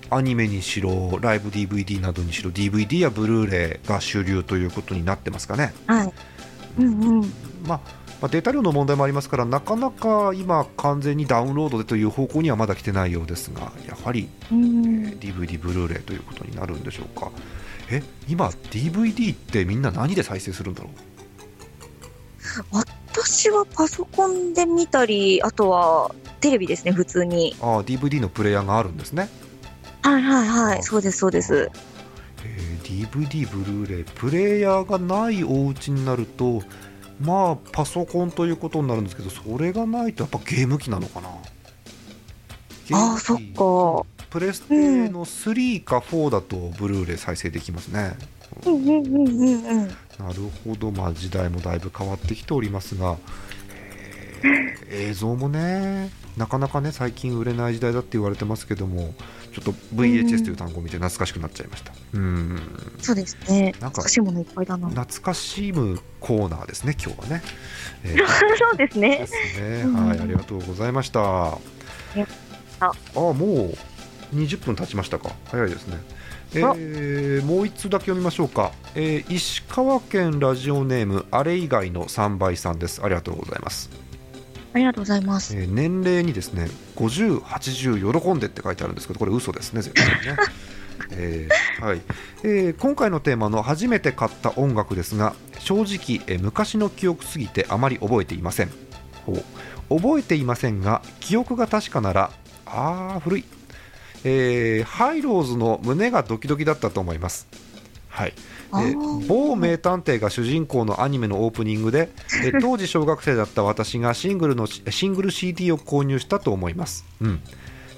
[0.09, 6.13] あ、アニメにしろライブ DVD などにしろ DVD やブルーレイが主流ということになってますかね、はい。
[6.79, 7.33] うんうん。
[7.65, 7.81] まあ
[8.19, 17.31] まあ、データ量の問題もありますからなかなか今完全にダウンロードでという方向にはまだ来てないようですがやはりうんえー DVD、ブルーレイということになるんでしょうか。
[17.89, 21.16] え、今、DVD ってみんな何で再生するんだろう？
[22.71, 27.55] 私はパソコンで見たり、あとはテレビですね、普通に。
[27.61, 29.29] ああ、DVD のプレイヤーがあるんですね。
[30.01, 30.83] はいはいはあい。
[30.83, 31.69] そうです、そうです。
[32.43, 36.61] えー DVD、ブルーレイ、プレイヤーがないお家になると、
[37.19, 41.29] まあ、パソコンということになるんですけど、それがないとやっぱゲーム機なのかな。
[42.93, 44.05] ああ、そっか。
[44.29, 48.15] プレステの3か4だとブルーレイ再生できますね。
[48.65, 49.91] うんうんうんうんうん。
[50.19, 53.47] なるほど、まあ、時代もだいぶ変わってきておりますが、えー
[54.89, 59.13] 映像もね、なかなかね、最近売れない時代だって言われてますけども、
[59.53, 61.93] ちょっと VHS という単語を見て懐かしくなっちゃいました。
[62.13, 62.61] うん、
[62.99, 63.73] そうですね。
[63.79, 64.89] なんか懐かしいものいっぱいだな。
[64.89, 67.43] 懐かしむコーナーですね、今日はね。
[68.03, 68.27] えー
[68.57, 69.27] そうですねで。
[69.27, 71.19] すね、うんはい、ありがとうございました。
[72.79, 75.97] ああもう20分経ちましたか、早いですね。
[76.53, 83.01] えーもう1通だけ読みましょうか、えー石川県ラジオネームあれ以外の3倍さんです。
[83.03, 83.89] ありがとうございます、
[84.73, 85.55] ありがとうございます。
[85.55, 90.37] えー年齢にですね50、80喜んでって書いてあるんですけどこれ嘘ですね絶対にね。
[91.11, 92.01] えーはい。
[92.43, 98.69] えー今回のテーマの初めて買った音楽ですが正直、えー昔の記憶すぎてあまり覚えていません。
[99.89, 102.31] 覚えていませんが記憶が確かなら
[102.65, 103.45] あー古い、
[104.23, 107.47] えーハイローズの胸がドキドキだったと思います。
[108.09, 108.33] はい。
[108.75, 108.95] え
[109.27, 112.09] 某名探偵が主人公のアニメのオープニングで、
[112.43, 117.39] えー 当時小学生だった私がシングルのシングル CD を購入したと思います、うん、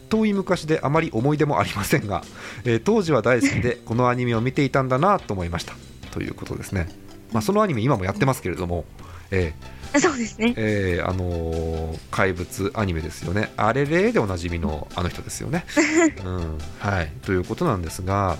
[0.09, 2.23] 遠い昔であまり思い出もありませんが、
[2.65, 5.73] えー当時は大好きで このアニメを見ていたんだなと思いました。
[6.11, 6.87] ということですね、
[7.31, 8.85] まあ、そのアニメ今もやってますけれども、
[9.31, 10.53] えー そうですね。
[10.57, 15.65] えーあのー怪物アニメですよね、あれれでおなじみのあの人ですよね。
[16.25, 18.37] うんはい、ということなんですが、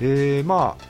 [0.00, 0.84] えーまあ、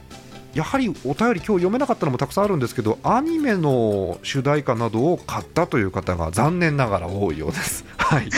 [0.55, 7.85] やはりお便り今日読めなかったのもたくさんあるんですけどアニメの主題歌などを買ったという方が残念ながら多いようです。
[7.99, 8.29] はい、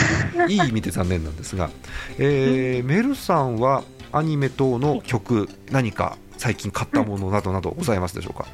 [0.53, 1.69] いい意味で残念なんですが、
[2.17, 8.45] えーメルさんはアニメ等の曲何か最近買ったものなどなどございますでしょうか？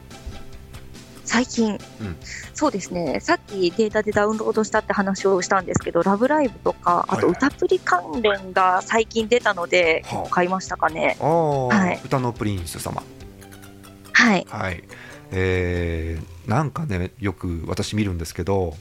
[1.31, 2.17] 最近、うん。
[2.53, 7.35] そうですね、さっきデータでダウンロードしたって話をしたんですけど、ラブライブとか、あとはい。
[7.35, 10.29] 歌プリ関連が最近出たので、はあ。
[10.29, 11.15] 買いましたかね。
[11.21, 12.05] はい。
[12.05, 13.01] 歌のプリンス様。
[14.11, 14.45] はい。
[14.49, 14.83] はい、
[15.31, 18.75] えーなんかねよく私見るんですけど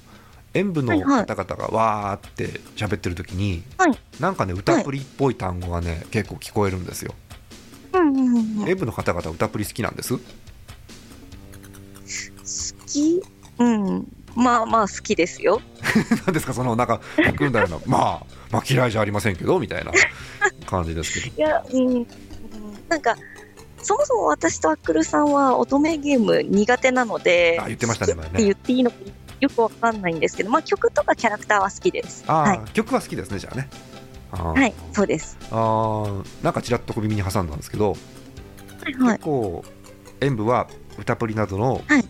[0.55, 3.93] 演舞の方々がわーって喋ってる時に、はい。
[4.19, 7.15] なんかね歌プリっぽい単語がね結構聞こえるんですよ。
[7.93, 10.15] うんうんうん、好演舞の方々歌プリ好きなんです？
[12.87, 13.23] き？
[13.59, 14.07] うん。
[14.37, 15.61] まあまあ好きですよ。
[16.27, 16.53] なんですか？
[16.55, 19.93] そのなんか含んだような まあまあ嫌いじゃありませんけどみたいな
[20.67, 21.87] 感じですけどいや、うん。
[21.89, 22.07] うん
[22.89, 23.17] なんか、
[23.83, 28.97] そもそも私とアックルさんは乙女ゲーム苦手なので、あ言ってましたね前ね言っていいのか
[29.41, 32.25] よくわかんないんですけど、まあ曲とかキャラクターは好きです。
[32.27, 32.61] あ、はい。
[32.73, 33.69] 曲は好きですねじゃあね
[34.33, 35.37] はい、そうです。
[35.51, 37.97] あーなんかちらっと小耳に挟んだんですけど、は
[38.91, 39.25] いはい結。
[39.25, 39.65] 構
[40.21, 40.67] 演舞は
[40.99, 42.05] 歌プリなどのはい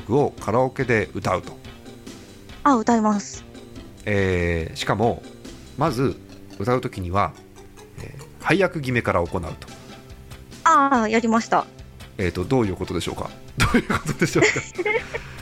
[0.00, 1.56] 曲をカラオケで歌うと、
[2.64, 3.44] あ、歌います。
[4.04, 5.22] えーしかも
[5.78, 6.16] まず
[6.58, 7.32] 歌う時には、
[8.02, 9.48] えー配役決めから行うと,、
[10.62, 11.66] ああ、やりました。
[12.18, 13.28] えー、とどういうことでしょうか？
[13.58, 14.48] どういうことでしょうか？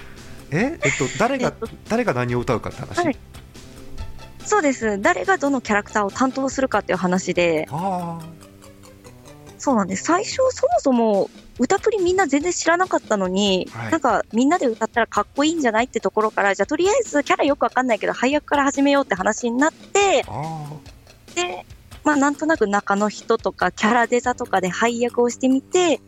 [0.50, 0.78] え？
[0.82, 3.18] えっと誰が、えっと誰が何を歌うかって話、はい。
[4.44, 5.00] そうです。
[5.02, 8.18] 誰がどのキャラクターを担当するかっていう話で、あ
[9.58, 10.04] そうなんです。
[10.04, 13.92] 最初、そもそも、歌プリみんな全然知らなかったのに、はい。
[13.92, 20.24] なんかみんなで歌ったらかっこいいんじゃないってところから、じゃあとりあえずキャラよくわかんないけど、配役から始めようって話になって
[21.34, 21.66] で、
[22.02, 26.00] まあなんとなく中の人とかキャラデザとかで配役をしてみて、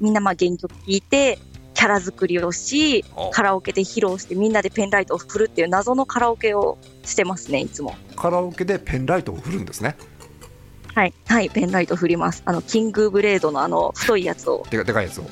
[0.00, 1.38] みんなまあ原曲聴いて、
[1.74, 3.30] キャラ作りをし、あ。
[3.32, 7.94] カラオケで披露してみんなでペンライトを振るっていう謎のカラオケをしてますね、いつも。
[8.16, 9.96] カラオケでペンライトを振るんですね
[10.94, 11.14] はい。
[11.26, 12.42] はい、ペンライト振ります。
[12.44, 15.24] あの、キングブレードのあの、太いやつを、でかでかいやつを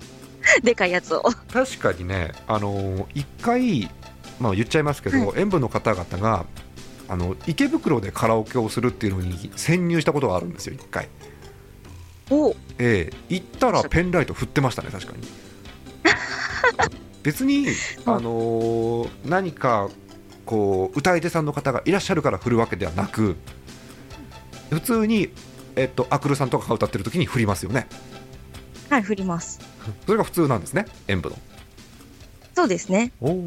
[0.62, 1.22] でかいやつを。
[1.52, 3.90] 確かにね、あのー一回、
[4.40, 6.46] まあ、言っちゃいますけど、演舞の方々が
[7.08, 11.08] あの池袋でカラオケをするっていうのに潜入したことがあるんですよ、一回。
[12.30, 15.22] おええ行ったらペンライト振ってましたね、確かに。
[17.22, 17.66] 別に、
[18.06, 19.90] あのー何か
[20.46, 23.36] こう歌い手さんの方がいらっしゃるから振るわけではなく、
[24.70, 25.30] 普通に、
[25.76, 27.86] えっと、アクルさんとかが歌ってる時に振りますよね。
[28.90, 29.60] はい、振ります。
[30.06, 31.38] それが普通なんですね、演舞の。
[32.54, 33.12] そうですね。
[33.20, 33.46] おお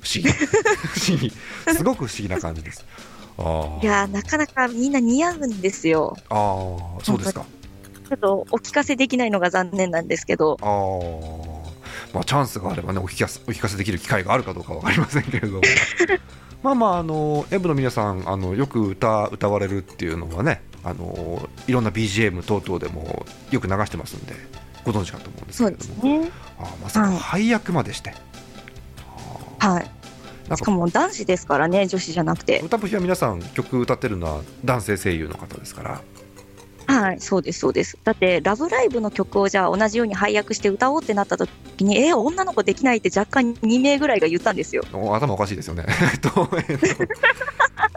[0.00, 1.32] 不思議 不思議
[1.76, 2.84] すごく不思議な感じです
[3.38, 6.16] あーいやー、なかなかみんな似合うんですよ。
[6.28, 7.46] あーそうですか
[8.08, 15.60] ちょっとお聞かせできないのが残念なんですけど、あーまあチャンスがあればねお聞かせお聞かせできる機会があるかどうかわかりませんけれども
[16.62, 24.34] まあまああの演舞の皆さんあのよく歌歌われるっていうのはねあのいろんな BGM 等々でもよく流してますんで
[24.84, 26.30] ご存知かと思うんですそうでけれどもすね。
[26.58, 28.14] あーまさかはい配役までして、
[29.58, 29.90] はい。
[30.56, 32.60] しかも男子ですからね、女子じゃなくて。
[32.60, 36.00] 歌舞伎は皆さん曲歌ってるのは男性声優の方ですから
[36.92, 37.98] はい、そうです、そうです。
[38.04, 41.50] だって、ラブライブの曲をじゃあ同じように配役して歌おうってなった時
[41.80, 44.84] に、えー、女の子できないって若干2名ぐらいが言ったんですよ。
[44.92, 45.86] お頭おかしいですよね。
[46.12, 46.50] えっと、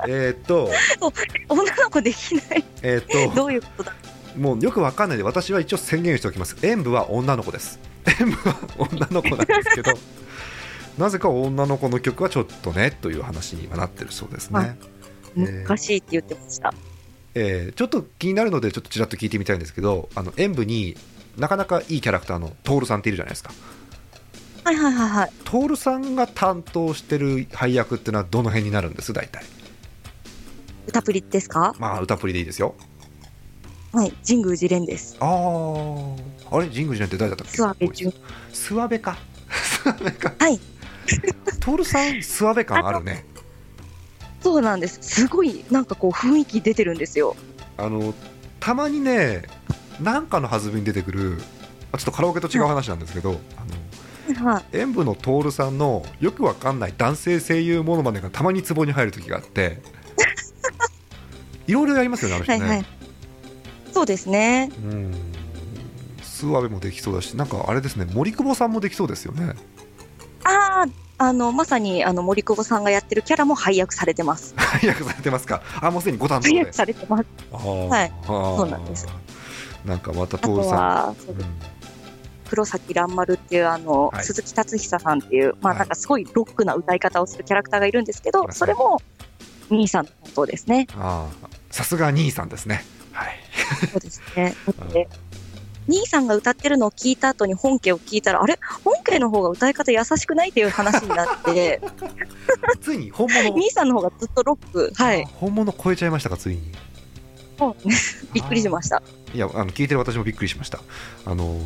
[0.07, 1.13] えっと、えっと、
[1.49, 2.65] 女の子できない。
[2.81, 3.93] えっと、どういうことだ
[4.37, 6.57] もうよくわかんないんで、私は一応宣言しておきます。
[6.61, 7.79] 演舞は女の子です。
[8.19, 9.93] 演舞は女の子なんですけど、
[10.97, 14.77] なぜか女の子の曲はちょっとねという話にはなってるそうですはね。
[15.37, 16.73] えー難しいって言ってました。
[16.73, 16.94] えー
[17.75, 20.95] ちょっと気になるので、ちょっとちらっと聞いてみたいんですけど、あの演舞に
[21.37, 23.51] なかなかいいキャラクターの徹さんっているじゃないですか。
[24.63, 25.31] はいはいはいはい。
[25.43, 29.11] 徹さんが担当してる配役っていうのはどの辺になるんです？
[29.13, 29.43] 大体。
[30.87, 31.75] 歌プリですか？
[31.77, 32.75] まあ歌プリでいいですよ。
[33.91, 35.17] はい、神宮寺蓮です。
[35.19, 36.21] あー
[36.51, 36.67] あれ？
[36.67, 37.61] 神宮寺なんて誰だったっけ？
[37.61, 38.13] 諏訪部純。
[38.53, 39.17] 諏訪部か
[39.83, 40.59] 諏訪部かはい
[41.59, 43.25] 徹さん諏訪部感あるね
[44.45, 44.99] そうなんです。
[45.01, 47.35] すごい、なんかこう雰囲気出てるんですよ。
[47.77, 48.13] あの
[48.59, 49.41] たまにね
[49.99, 51.41] なんかの弾みに出てくる
[51.91, 54.77] あちょっとカラオケと違う話なんですけど、あのはい。
[54.77, 59.81] 演舞の徹さんのよくわかんない男性声優モノマネがたまに壺に入る時があって
[61.65, 62.85] いろいろやりますよねあの人ね、はいはい。
[63.95, 64.69] そうですね。
[64.77, 65.11] うん
[66.21, 69.55] 諏訪部もできそうだしなんかあれですね森久保さんもできそうですよね
[70.43, 74.53] ああ、あの、まさに、あの、森久保さんがやってるキャラも配役されてます。
[74.57, 75.61] 配役されてますか？
[75.81, 76.53] あもうすでにご担当で。
[76.55, 77.25] 配役されてます。
[77.51, 77.87] はい。
[77.89, 79.07] はいそうなんです。
[79.85, 81.15] なんかまた徹さん、
[82.49, 84.23] 黒崎蘭丸っていうあの、はい。
[84.23, 85.79] 鈴木達久さんっていう、まあはい。
[85.79, 89.01] なんかすごいロックな歌い方をするキャラクターがいるんですけど、はいそれも
[89.69, 90.87] 兄さんの本当ですね。
[90.97, 92.83] ああさすが兄さんですね。
[93.13, 93.39] はい。
[93.91, 94.55] そうですね。
[95.87, 98.59] で兄さんが歌ってるのを聞いた後に本家を聞いたら、あれ？
[98.83, 101.81] 本家の方が歌い方優しくないっていう話になって、
[102.81, 103.53] ついに本物。
[103.53, 105.23] 兄さんの方がずっとロック、はい。
[105.23, 106.61] あ、本物超えちゃいましたかついに。
[108.33, 109.01] びっくりしました。
[109.33, 110.79] いやあの聞いてる私もびっくりしました。
[111.25, 111.59] あの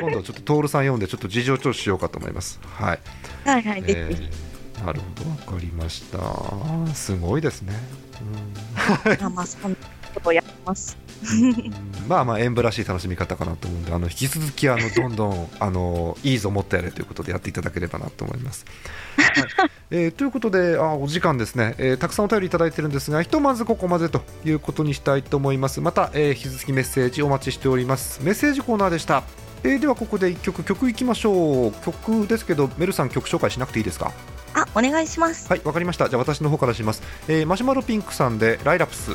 [0.00, 2.60] 今度はちょっと徹さん読んでちょっと事情聴取しようかと思います。
[2.62, 3.00] はい。
[3.44, 3.84] はいはい。
[3.86, 4.52] えー
[4.84, 6.18] なるほど、わかりました。
[6.92, 7.72] すごいですね。
[9.20, 9.76] まあまあ、そんな
[10.12, 10.96] ことをやます。
[11.22, 11.54] うん
[12.08, 18.64] まあまあ、演舞らしい楽しみ方かなと思うんで、あの引き続きあのどんどん あのいいぞ、もっとやれということでやっていただければなと思います。
[19.16, 25.80] はいえーということであ、お時間ですね、えーたくさんお便りいただいてるんですが、ひとまずここまでということにしたいと思います。
[25.80, 28.20] また、えー引き続きメッセージお待ちしております。
[28.22, 29.22] メッセージコーナーでした。
[29.64, 34.12] えーではここで1曲曲いきましょう曲ですけどメルさん曲紹介しなくていいですか？
[34.54, 35.46] あ、お願いします。
[35.48, 36.08] はい、わかりました。
[36.08, 37.02] じゃあ私の方からします。
[37.28, 39.12] えーマシュマロピンクさんでライラプス。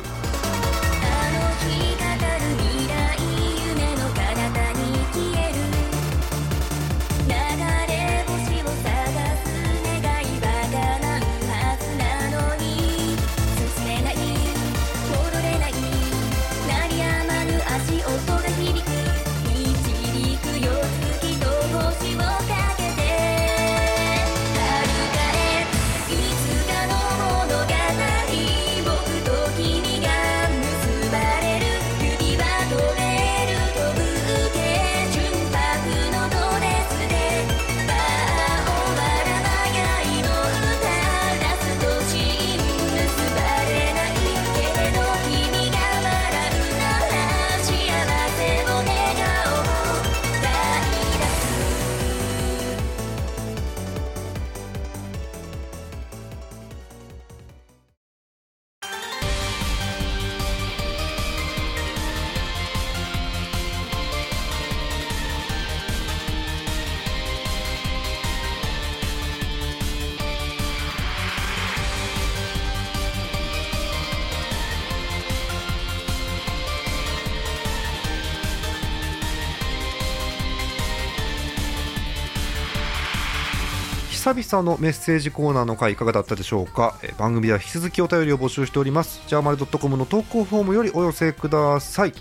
[84.34, 89.22] 久々のメッセージコーナーの回いかがだったでしょうか、えー番組では引き続きお便りを募集しております。
[89.26, 92.12] ジャーマルドットコムの投稿フォームよりお寄せください。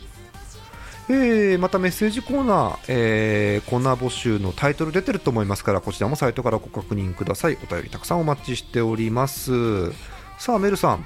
[1.10, 7.58] えーまたメッセージコーナー、えーコーナー募集のタイトル出てると思いますからこちらもサイトからご確認ください。
[7.62, 9.92] お便りたくさんお待ちしております。
[10.40, 11.04] さあメルさん。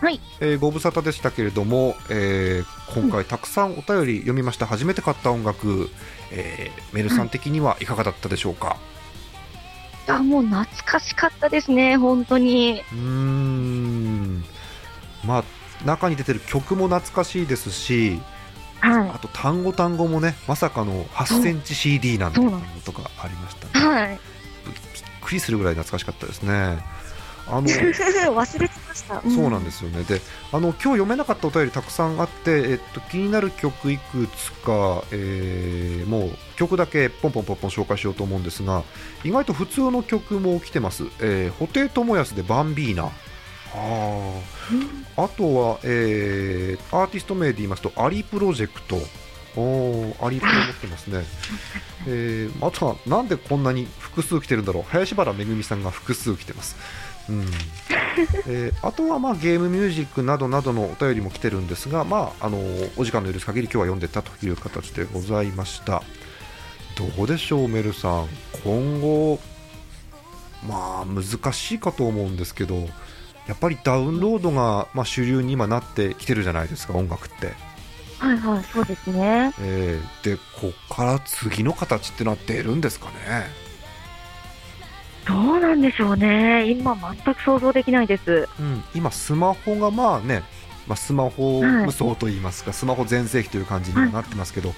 [0.00, 4.66] はい、えーご無沙汰でしたけれども、えー今回たくさんお便り読みました。
[4.66, 5.88] 初めて買った音楽、
[6.32, 8.76] えーメルさん的にはいかがだったでしょうか、
[10.08, 12.82] あ、もう懐かしかったですね、本当に。
[12.92, 14.44] うーん
[15.24, 15.44] まあ
[15.84, 18.20] 中に出てる曲も懐かしいですし
[18.80, 23.82] はあと単語単語もねまさかの8センチ CD なんていうのそうなんとかありましたい。
[23.82, 24.08] はい。
[24.10, 24.18] びっ
[25.20, 26.78] くりするぐらい懐かしかったですね
[27.46, 29.20] あの 忘れてました。
[29.22, 30.04] そうなんですよね。
[30.04, 30.20] で、
[30.52, 38.84] あの今日読めなかったお便りたくさんあって、えっと気になる曲いくつか、えーもう曲だけポンポンポンポン紹介しようと思うんですが、
[39.24, 41.04] 意外と普通の曲も来てます。
[41.20, 43.04] えー、布袋寅泰でバンビーナ。
[43.04, 44.40] あー
[45.16, 48.96] あとは、えーアーティスト名で言いますとアリプロジェクト。
[49.56, 51.24] おーアリプロ持ってますね。
[52.06, 54.82] えーあとはなんでこんなに複数来てるんだろう。
[54.88, 56.76] 林原めぐみさんが複数来てます。
[57.28, 57.44] うん。
[58.48, 62.58] えーあとはまあゲームミュージックなどなどのお便りも来てるんですが、まあ、あの
[62.96, 66.02] お時間の許す限り今日は読んでたという形でございました
[67.16, 68.28] どうでしょうメルさん
[68.64, 69.38] 今後
[70.66, 72.88] まあ難しいかと思うんですけど
[73.46, 77.52] やっぱりダウンロードが、まあ、主流に今なってきてるじゃないですか音楽って、
[78.18, 79.52] はいはい、そうですね。
[79.60, 83.14] えーでこっから次の形ってのは出るんですかね
[85.26, 86.70] どうなんでしょうね。
[86.70, 88.48] 今全く想像できないです。
[88.58, 90.42] うん、今、スマホがまあね、
[90.86, 94.72] まあ、スマホ無双といいますか、スマホ全盛期という感じにはなってますけど、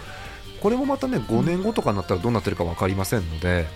[0.61, 3.67] これもまたね、5年後とかになったらどうなってるか分かりませんので、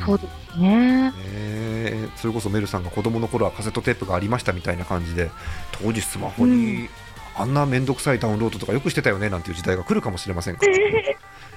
[0.00, 0.06] うん。
[0.06, 1.10] そうですね。
[1.10, 5.30] ねそれこそメルさんが子供の頃はカセットテープがありましたみたいな感じで、
[5.72, 6.88] 当時、スマホに
[7.34, 10.72] あんな面倒くさいダウンロードとかよくしてたよねなんていう時代が来るかもしれませんから、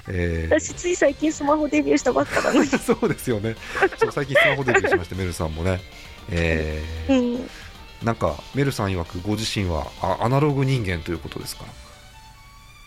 [0.08, 2.68] えー私、つい最近スマホデビューしたばっかなのに。
[2.80, 3.56] そうですよね、
[3.98, 5.82] そう最近スマホデビューしまして、メルさんもね。
[6.30, 7.50] えーうん。
[8.04, 11.66] なんかメルさん曰くご自身はあアナログ人間ということですか？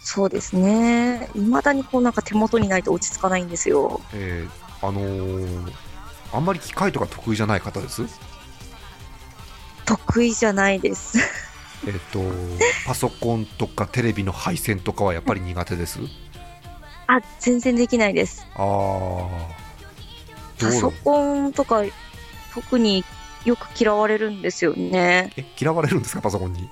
[0.02, 1.28] そうですね。
[1.34, 4.00] 未だにこうなんか手元にないと落ち着かないんですよ。
[4.14, 5.72] えーあのー
[6.34, 8.02] あんまり機械とか得意じゃない方です？
[9.84, 11.18] 得意じゃないです。
[11.86, 12.20] えっ、と
[12.86, 15.98] パソコンとかテレビの配線とかはやっぱり苦手です？
[17.16, 18.46] あ、全然できないです。
[18.54, 19.28] あ
[20.60, 21.82] パソうコンとか
[22.54, 23.04] 特に
[23.44, 25.32] よく嫌われるんですよね。
[25.36, 26.22] え嫌われるんですか？
[26.22, 26.68] パソコンに。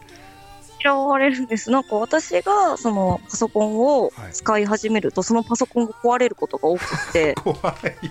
[0.83, 1.71] 嫌われるんです。
[1.71, 7.55] なんか私がそのパソコンを使い始めると、そのパソコンが壊れることが多くて、 怖
[8.03, 8.11] い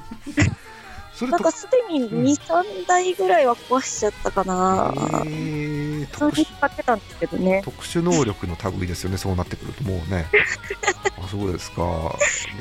[1.28, 4.94] なんかすでに2、3台ぐらいは壊しちゃったかな。
[5.26, 7.62] えー特殊使ってたんですけどね。
[7.64, 10.28] 特殊能力の類ですよね、そうなってくると、もうね。
[11.22, 11.82] あそうですか、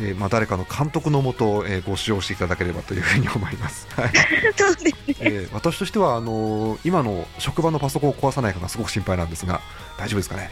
[0.00, 3.86] えーまあ、誰かの監督のもと、えーご使用していただければというふうに思います。
[3.96, 4.10] はい
[4.56, 4.92] そうですね。
[5.20, 9.60] えー私としてはあのー今の職場のパソコンを壊さないかがすごく心配なんですが、
[9.98, 10.50] 大丈夫ですかね？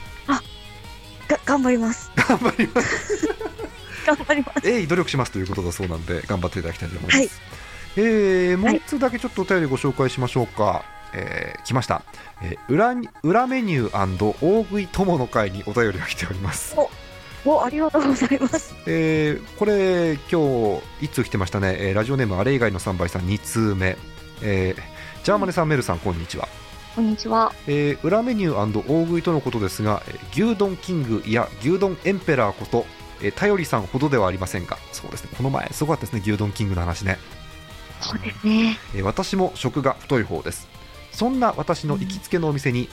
[1.29, 2.11] が頑張ります。
[2.15, 3.29] 頑張ります。
[4.07, 4.61] 頑張ります。
[4.67, 7.17] 鋭意努力しますということだそうなんで、頑張っていただきたいと思います。
[7.19, 7.31] はい
[7.97, 10.85] えーもう一つだけちょっとお便りご紹介しましょうか。
[11.15, 12.03] えー来ました、
[12.43, 16.77] えー裏に裏メニュー大食い友の会にお便りが来ております。
[17.45, 18.75] お、ありがとうございます。
[18.87, 23.97] えーこれ今日一通来てましたね、えーラジオネームあれ以外の3倍さん2通目、
[24.43, 24.83] えー
[25.25, 26.49] ジャーマネさんメルさんこんにちは、
[26.95, 27.53] こんにちは。
[27.67, 32.85] えー裏メニュー大食いとのことですが、えー牛丼キングや牛丼エンペラーこと、
[33.23, 34.77] えー頼りさんほどではありませんが。
[34.93, 35.31] そうですね。
[35.37, 36.21] この前すごかったですね。
[36.23, 37.19] 牛丼キングの話ね、
[38.01, 38.79] そうですね。
[38.95, 40.69] えー私も食が太い方です。
[41.13, 42.89] そんな私の行きつけのお店に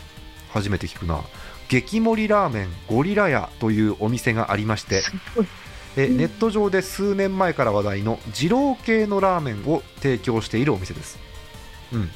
[0.49, 1.21] 初めて聞くな。
[1.69, 5.47] 激盛りラーメンゴリラ屋というお店がありましてすごい。
[5.95, 11.19] えネット上で数年前から話題の二郎系のラーメンを提供しているお店です、
[11.91, 12.09] うん。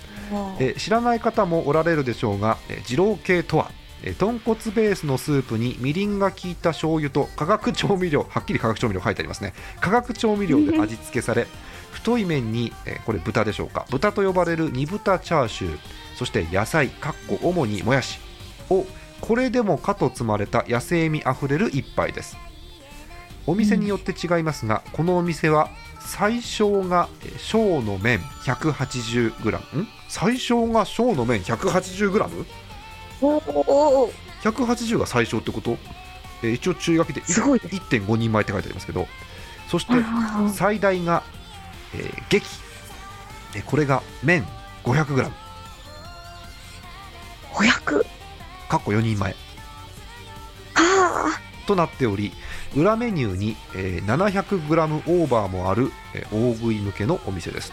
[0.60, 3.72] え知らない方もおられるでしょうがえ二郎系とは
[4.04, 9.54] え豚骨ベースのスープにみりんが効いた醤油と化学調味料はっきり化学調味料書いてありますね。
[9.80, 11.48] 化学調味料で味付けされ
[12.08, 13.86] 太い麺にえこれ豚でしょうか？
[13.90, 15.80] 豚と呼ばれる煮豚チャーシュー
[16.16, 18.20] そして野菜かっこ主にもやし
[18.70, 18.86] を
[19.20, 22.38] これでもかと積まれた野生味あふれる一杯です。
[23.46, 32.46] お店によって違いますが、このお店は最小がえー小の麺 180g ん最小が小の麺 180g180
[33.22, 35.78] おおーが最小ってこと、
[36.42, 39.08] えー一応注意書きですごいです1.5人前って書いてありますけど。
[39.68, 39.92] そして
[40.54, 41.24] 最大が、
[41.98, 42.46] えー激。
[43.56, 44.46] えーこれが麺
[44.84, 45.32] 500g
[47.54, 48.06] 500。
[48.70, 49.36] かっこ4人前。
[50.74, 52.32] はとなっており
[52.76, 57.72] 裏メニューに、えー 700g オーバーもある、えー大食い向けのお店です。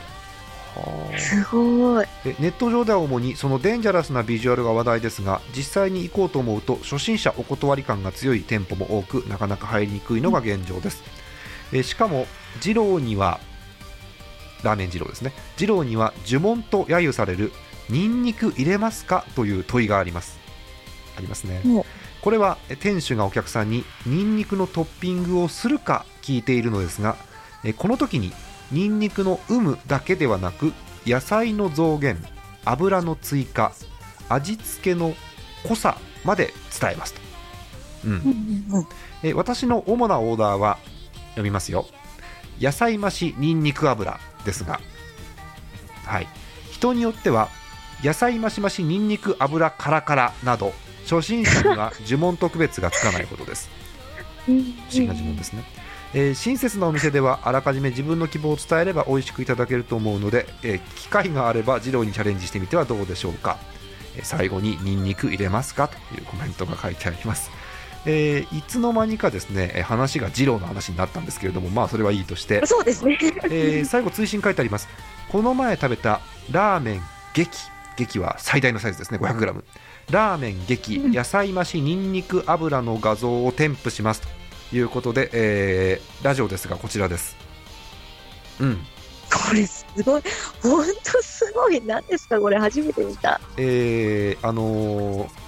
[0.74, 2.06] はあ、すごい。
[2.24, 11.02] えネット上では主にそのデンジャラスなビジュアルが話題ですが実際に行こうと思うと初心者お断り感が強い店舗も多くなかなか入りにくいのが現状です、
[11.72, 12.26] えしかも
[12.60, 13.38] 二郎には
[14.62, 15.32] ラーメン二郎ですね。
[15.58, 17.52] 二郎には呪文と揶揄される
[17.90, 20.38] ニンニク入れますかという問いがあります。
[21.16, 21.62] ありますね。
[22.22, 27.16] これはえ店主がお客さんにニンニクのトッピングをするか聞いているのですが
[27.64, 28.32] えこの時に
[28.72, 30.72] ニンニクの有無だけではなく
[31.06, 32.24] 野菜の増減
[32.64, 33.72] 油の追加
[34.30, 35.14] 味付けの
[35.68, 37.20] 濃さまで伝えますと、
[38.06, 38.12] うん
[38.72, 38.86] うん。
[39.22, 40.78] え私の主なオーダーは
[41.32, 41.86] 読みますよ
[42.60, 44.80] 野菜増しニンニク油ですが
[46.04, 46.28] はい。
[46.70, 47.48] 人によっては
[48.02, 50.74] 野菜増し増しニンニク油カラカラなど
[51.08, 53.70] 初心者には呪文と区別がつかないほどです。
[54.46, 55.64] 不思議な呪文ですね、
[56.12, 63.58] えー親切なお店ではあらかじめ自分の希望を伝えれば美味しくいただけると思うので、えー機会があれば二郎にチャレンジしてみてはどうでしょうか、
[64.16, 65.88] えー最後にニンニク入れますか？
[65.88, 67.50] というコメントが書いてあります
[68.06, 73.18] えーいつの間にかですねえー話が二郎の話になったんですけれどもまあそれはいいとして、そうですね。
[73.44, 74.88] えー最後追伸書いてあります。
[75.30, 77.02] この前食べたラーメン
[77.34, 77.48] 激
[77.96, 79.62] 激は最大のサイズですね 500g
[80.10, 81.12] ラーメン激うん。
[81.12, 84.22] 野菜増しニンニク油の画像を添付します。
[84.70, 87.36] ということで、えーラジオですがこちらです。
[88.60, 88.76] うん。
[89.32, 90.22] これすごい。
[90.62, 91.80] 本当すごい。
[91.84, 92.58] 何ですかこれ。
[92.58, 93.40] 初めて見た。
[93.56, 95.43] えーあのー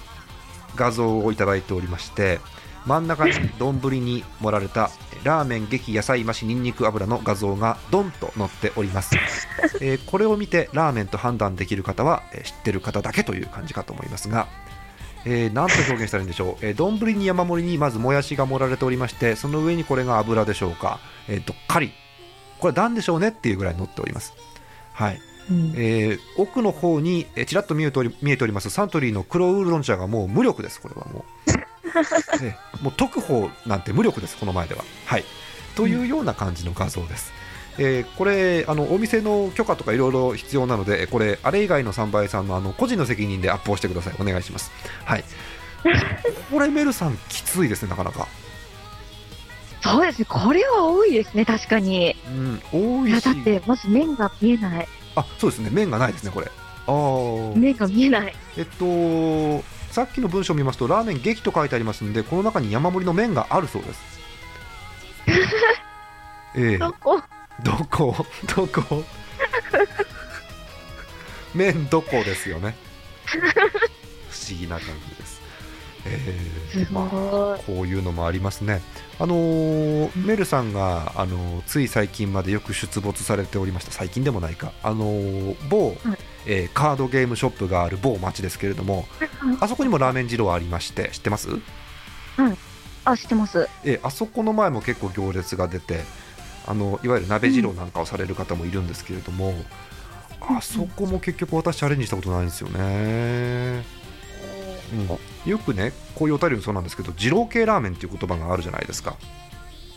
[0.77, 2.39] 画像をいただいておりまして
[2.85, 4.89] 真ん中に丼に盛られた
[5.25, 9.17] ラーメン激野菜増しニンニク油の画像がドンと載っております、
[9.81, 14.47] えーこれを見てラーメンと判断できる方は、えー知ってる方だけという感じかと思いますが
[15.25, 21.91] えー、なんと表現したらいいんでしょう、えー丼に山盛りにまずもやしが盛られておりましてその上にこれが油でしょうか、えー、どっかり
[22.59, 23.29] これは何でしょうね？
[23.29, 24.33] っていうぐらい乗っております。
[24.93, 25.19] はい
[25.49, 31.51] うんえー奥の方にえーちらっと見えており見えておりますサントリーの黒ウーロン茶がもう無力です、これはもう。
[32.43, 34.83] ええもう特報なんて無力です、この前では。
[35.05, 35.25] はい、
[35.75, 37.31] というような感じの画像です。
[37.79, 44.71] えーこれあのお店の許可とかいろいろ必要なのでこれあれ以外の3倍さんのあの個人の責任でアップをしてくださいお願いします
[45.05, 45.23] はい
[46.51, 48.27] これメルさんきついですねなかなか
[49.83, 52.15] そうですね、これは多いですね、確かに。
[52.27, 54.87] うん多いや、いしだって、まず麺が見えない。
[55.17, 55.69] あそうですね。
[55.71, 56.47] 麺がないですねこれ。
[56.85, 57.57] あー。
[57.57, 58.33] 麺が見えない。
[58.57, 64.19] えっとさっきの文章を見ますとラーメン激と書いてありますのでこの中に山盛りの麺があるそうです。
[66.55, 66.77] ええ。
[66.77, 67.21] どこ？
[67.63, 68.15] どこ？
[68.55, 69.03] どこ？
[71.55, 72.75] 麺どこですよね。
[73.25, 75.26] 不思議な感じです、
[76.09, 76.85] えー。
[76.85, 77.59] すまあ。
[77.65, 78.81] こういうのもありますね。
[79.19, 83.91] あのーメルさんが、あのーつい最近までよく出没されておりました。
[83.91, 84.71] 最近でもないか。
[84.83, 85.97] あのー某、はい。
[86.45, 89.05] えーカードゲームショップがある某町ですけれども
[89.59, 91.49] あそこにもラーメン二郎ありまして知ってます？
[93.03, 93.67] あ、知ってます。
[93.83, 96.03] えーあそこの前も結構行列が出て
[96.65, 99.53] あのいわゆる鍋二郎なんかをされる方もいるんですけれども、
[100.41, 103.83] あそこも結局私チャレンジしたことないんですよね、
[104.93, 109.15] うん、よくねこういうお便りもそうなんですけど二郎系ラーメンっていう言葉があるじゃないですか。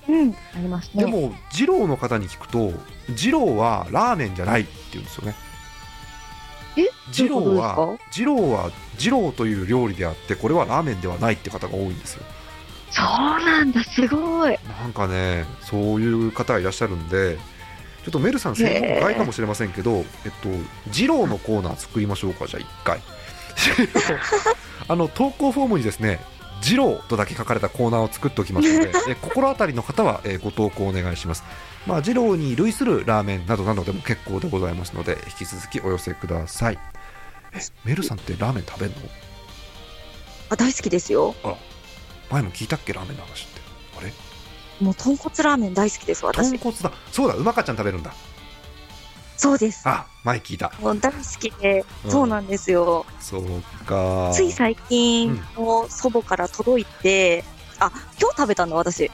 [0.09, 1.05] うん、ありますね。
[1.05, 2.73] でも二郎の方に聞くと
[3.09, 5.35] 二郎はラーメンじゃないって言うんですよね。
[6.77, 6.89] え？
[7.13, 12.25] 二郎は二郎は二郎という料理であってこれはラーメンではないって方が多いんですよ。
[12.91, 14.59] そうなんだ、すごい。
[14.81, 17.37] なんかね、そういう方がいらっしゃるんで、
[18.05, 20.05] ちょっとメルさん、専門外かもしれませんけど、えっ
[20.43, 20.49] と、
[20.93, 23.01] 二郎のコーナー作りましょうか、じゃあ、一回。
[24.91, 26.19] あの投稿フォームにですね、
[26.65, 31.45] 二郎とだけ書かれたコーナーを作っておきますので、 え心当たりの方は、えご投稿お願いします。
[31.87, 36.79] まあ、二郎に類するラーメンなどなどでも結構でございますので、引き続きお寄せください。
[37.53, 38.97] え、メルさんってラーメン食べるの？
[40.49, 41.37] あ、大好きですよ。
[42.29, 43.61] 前も聞いたっけ、ラーメンの話って。
[43.97, 44.13] あれ？
[44.81, 46.59] もう豚骨ラーメン大好きです、豚私。
[46.59, 46.91] 骨だ。
[47.13, 48.13] そうだ、うまかちゃん食べるんだ。
[49.37, 49.89] そうです。
[49.89, 50.71] あ、前聞いた。
[50.81, 53.07] もう大好きで、うんそうなんですよ。
[53.21, 53.45] そう
[53.87, 54.31] か。
[54.35, 57.45] つい最近の祖母から届いて、
[57.79, 57.91] あ、
[58.21, 59.11] 今日食べたの、私。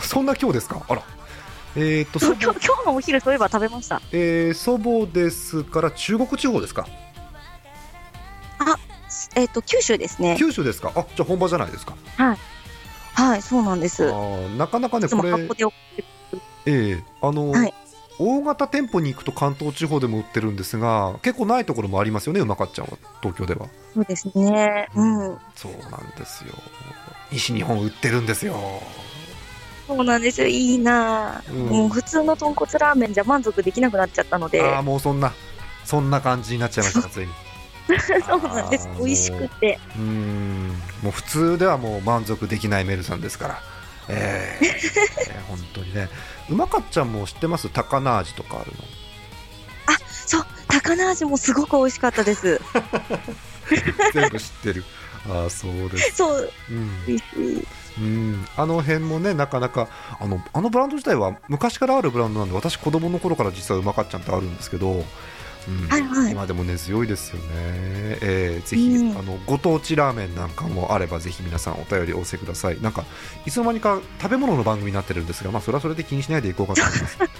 [0.00, 0.82] そんな今日ですか？
[0.88, 1.02] あら。
[1.76, 4.02] えっ、と、祖そう今母、日今日のお昼、そういえば食べました。
[4.12, 6.86] えー祖母ですから中国地方ですか？
[9.34, 10.36] えっ、と、九州ですね。
[10.38, 10.92] 九州ですか？
[10.94, 11.94] あ、じゃあ本場じゃないですか。
[13.14, 14.04] はい、そうなんです。
[14.04, 15.30] いあーなかなかね、これ、
[16.66, 17.74] ええあの、はい
[18.18, 23.66] 大型店舗に行くと関東地方でも売ってるんですが、結構ないところもありますよね、うまかっちゃんは、東京では。
[23.94, 24.88] そうですね。
[24.94, 25.38] うん。
[25.54, 26.54] そうなんですよ。
[27.30, 28.56] 西日本売ってるんですよ。
[29.86, 30.46] そうなんですよ。
[30.48, 34.60] いいなぁ、うんもう普通の豚骨ラーメンじゃ満足できなくなっちゃったので。
[34.62, 35.32] ああ、もうそんな、
[35.84, 37.32] そんな感じになっちゃいました、ついに。
[38.26, 39.78] そうなんです美味しくて。
[39.96, 40.68] うーん
[41.02, 43.62] もう普通ではもう満足できないメルさんですから、
[44.08, 44.66] えー
[45.30, 46.08] えー本当にね、
[46.50, 48.84] うまかっちゃんも知ってます、高菜味とかあるの、
[50.26, 52.60] そう、高菜味もすごく美味しかったです。
[54.12, 54.84] 全部知ってる、
[55.30, 57.22] ああ、そうです、そう、うん。
[57.98, 59.88] うん、あの辺もね、なかなか
[60.20, 65.04] あの、あのブランド自体は昔からあるブランドなんで、私、子供の頃から実はうまかっちゃんってあるんですけど、
[65.68, 66.32] うんはいはい。
[66.32, 67.46] 今でも根強いですよね、
[68.22, 69.18] えーぜひ、うん。
[69.18, 72.80] あのご当地ラーメンなんかもあればぜひ皆さんお便りお寄せください。
[72.80, 73.04] なんか
[73.44, 77.18] いつの間にか食べ物の番組になってるんですが、まあ、それはそれで気にしないでいこうかと思います。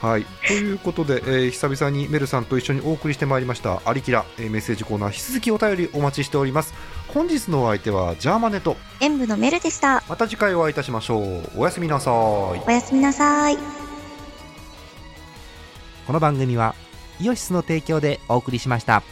[0.00, 6.72] はい、ということで、えー久々にメルさんと一緒にお送りしてまいりました「アリキラ」えーメッセージコーナー引き続きお便りお待ちしております。
[7.08, 10.04] 本日のお相手はジャーマネと演舞のメルでした。
[10.08, 11.50] また次回お会いいたしましょう。
[11.56, 12.14] おやすみなさい。
[12.14, 13.58] おやすみなさい。
[16.06, 16.76] この番組は
[17.20, 19.02] イオシスの提供でお送りしました。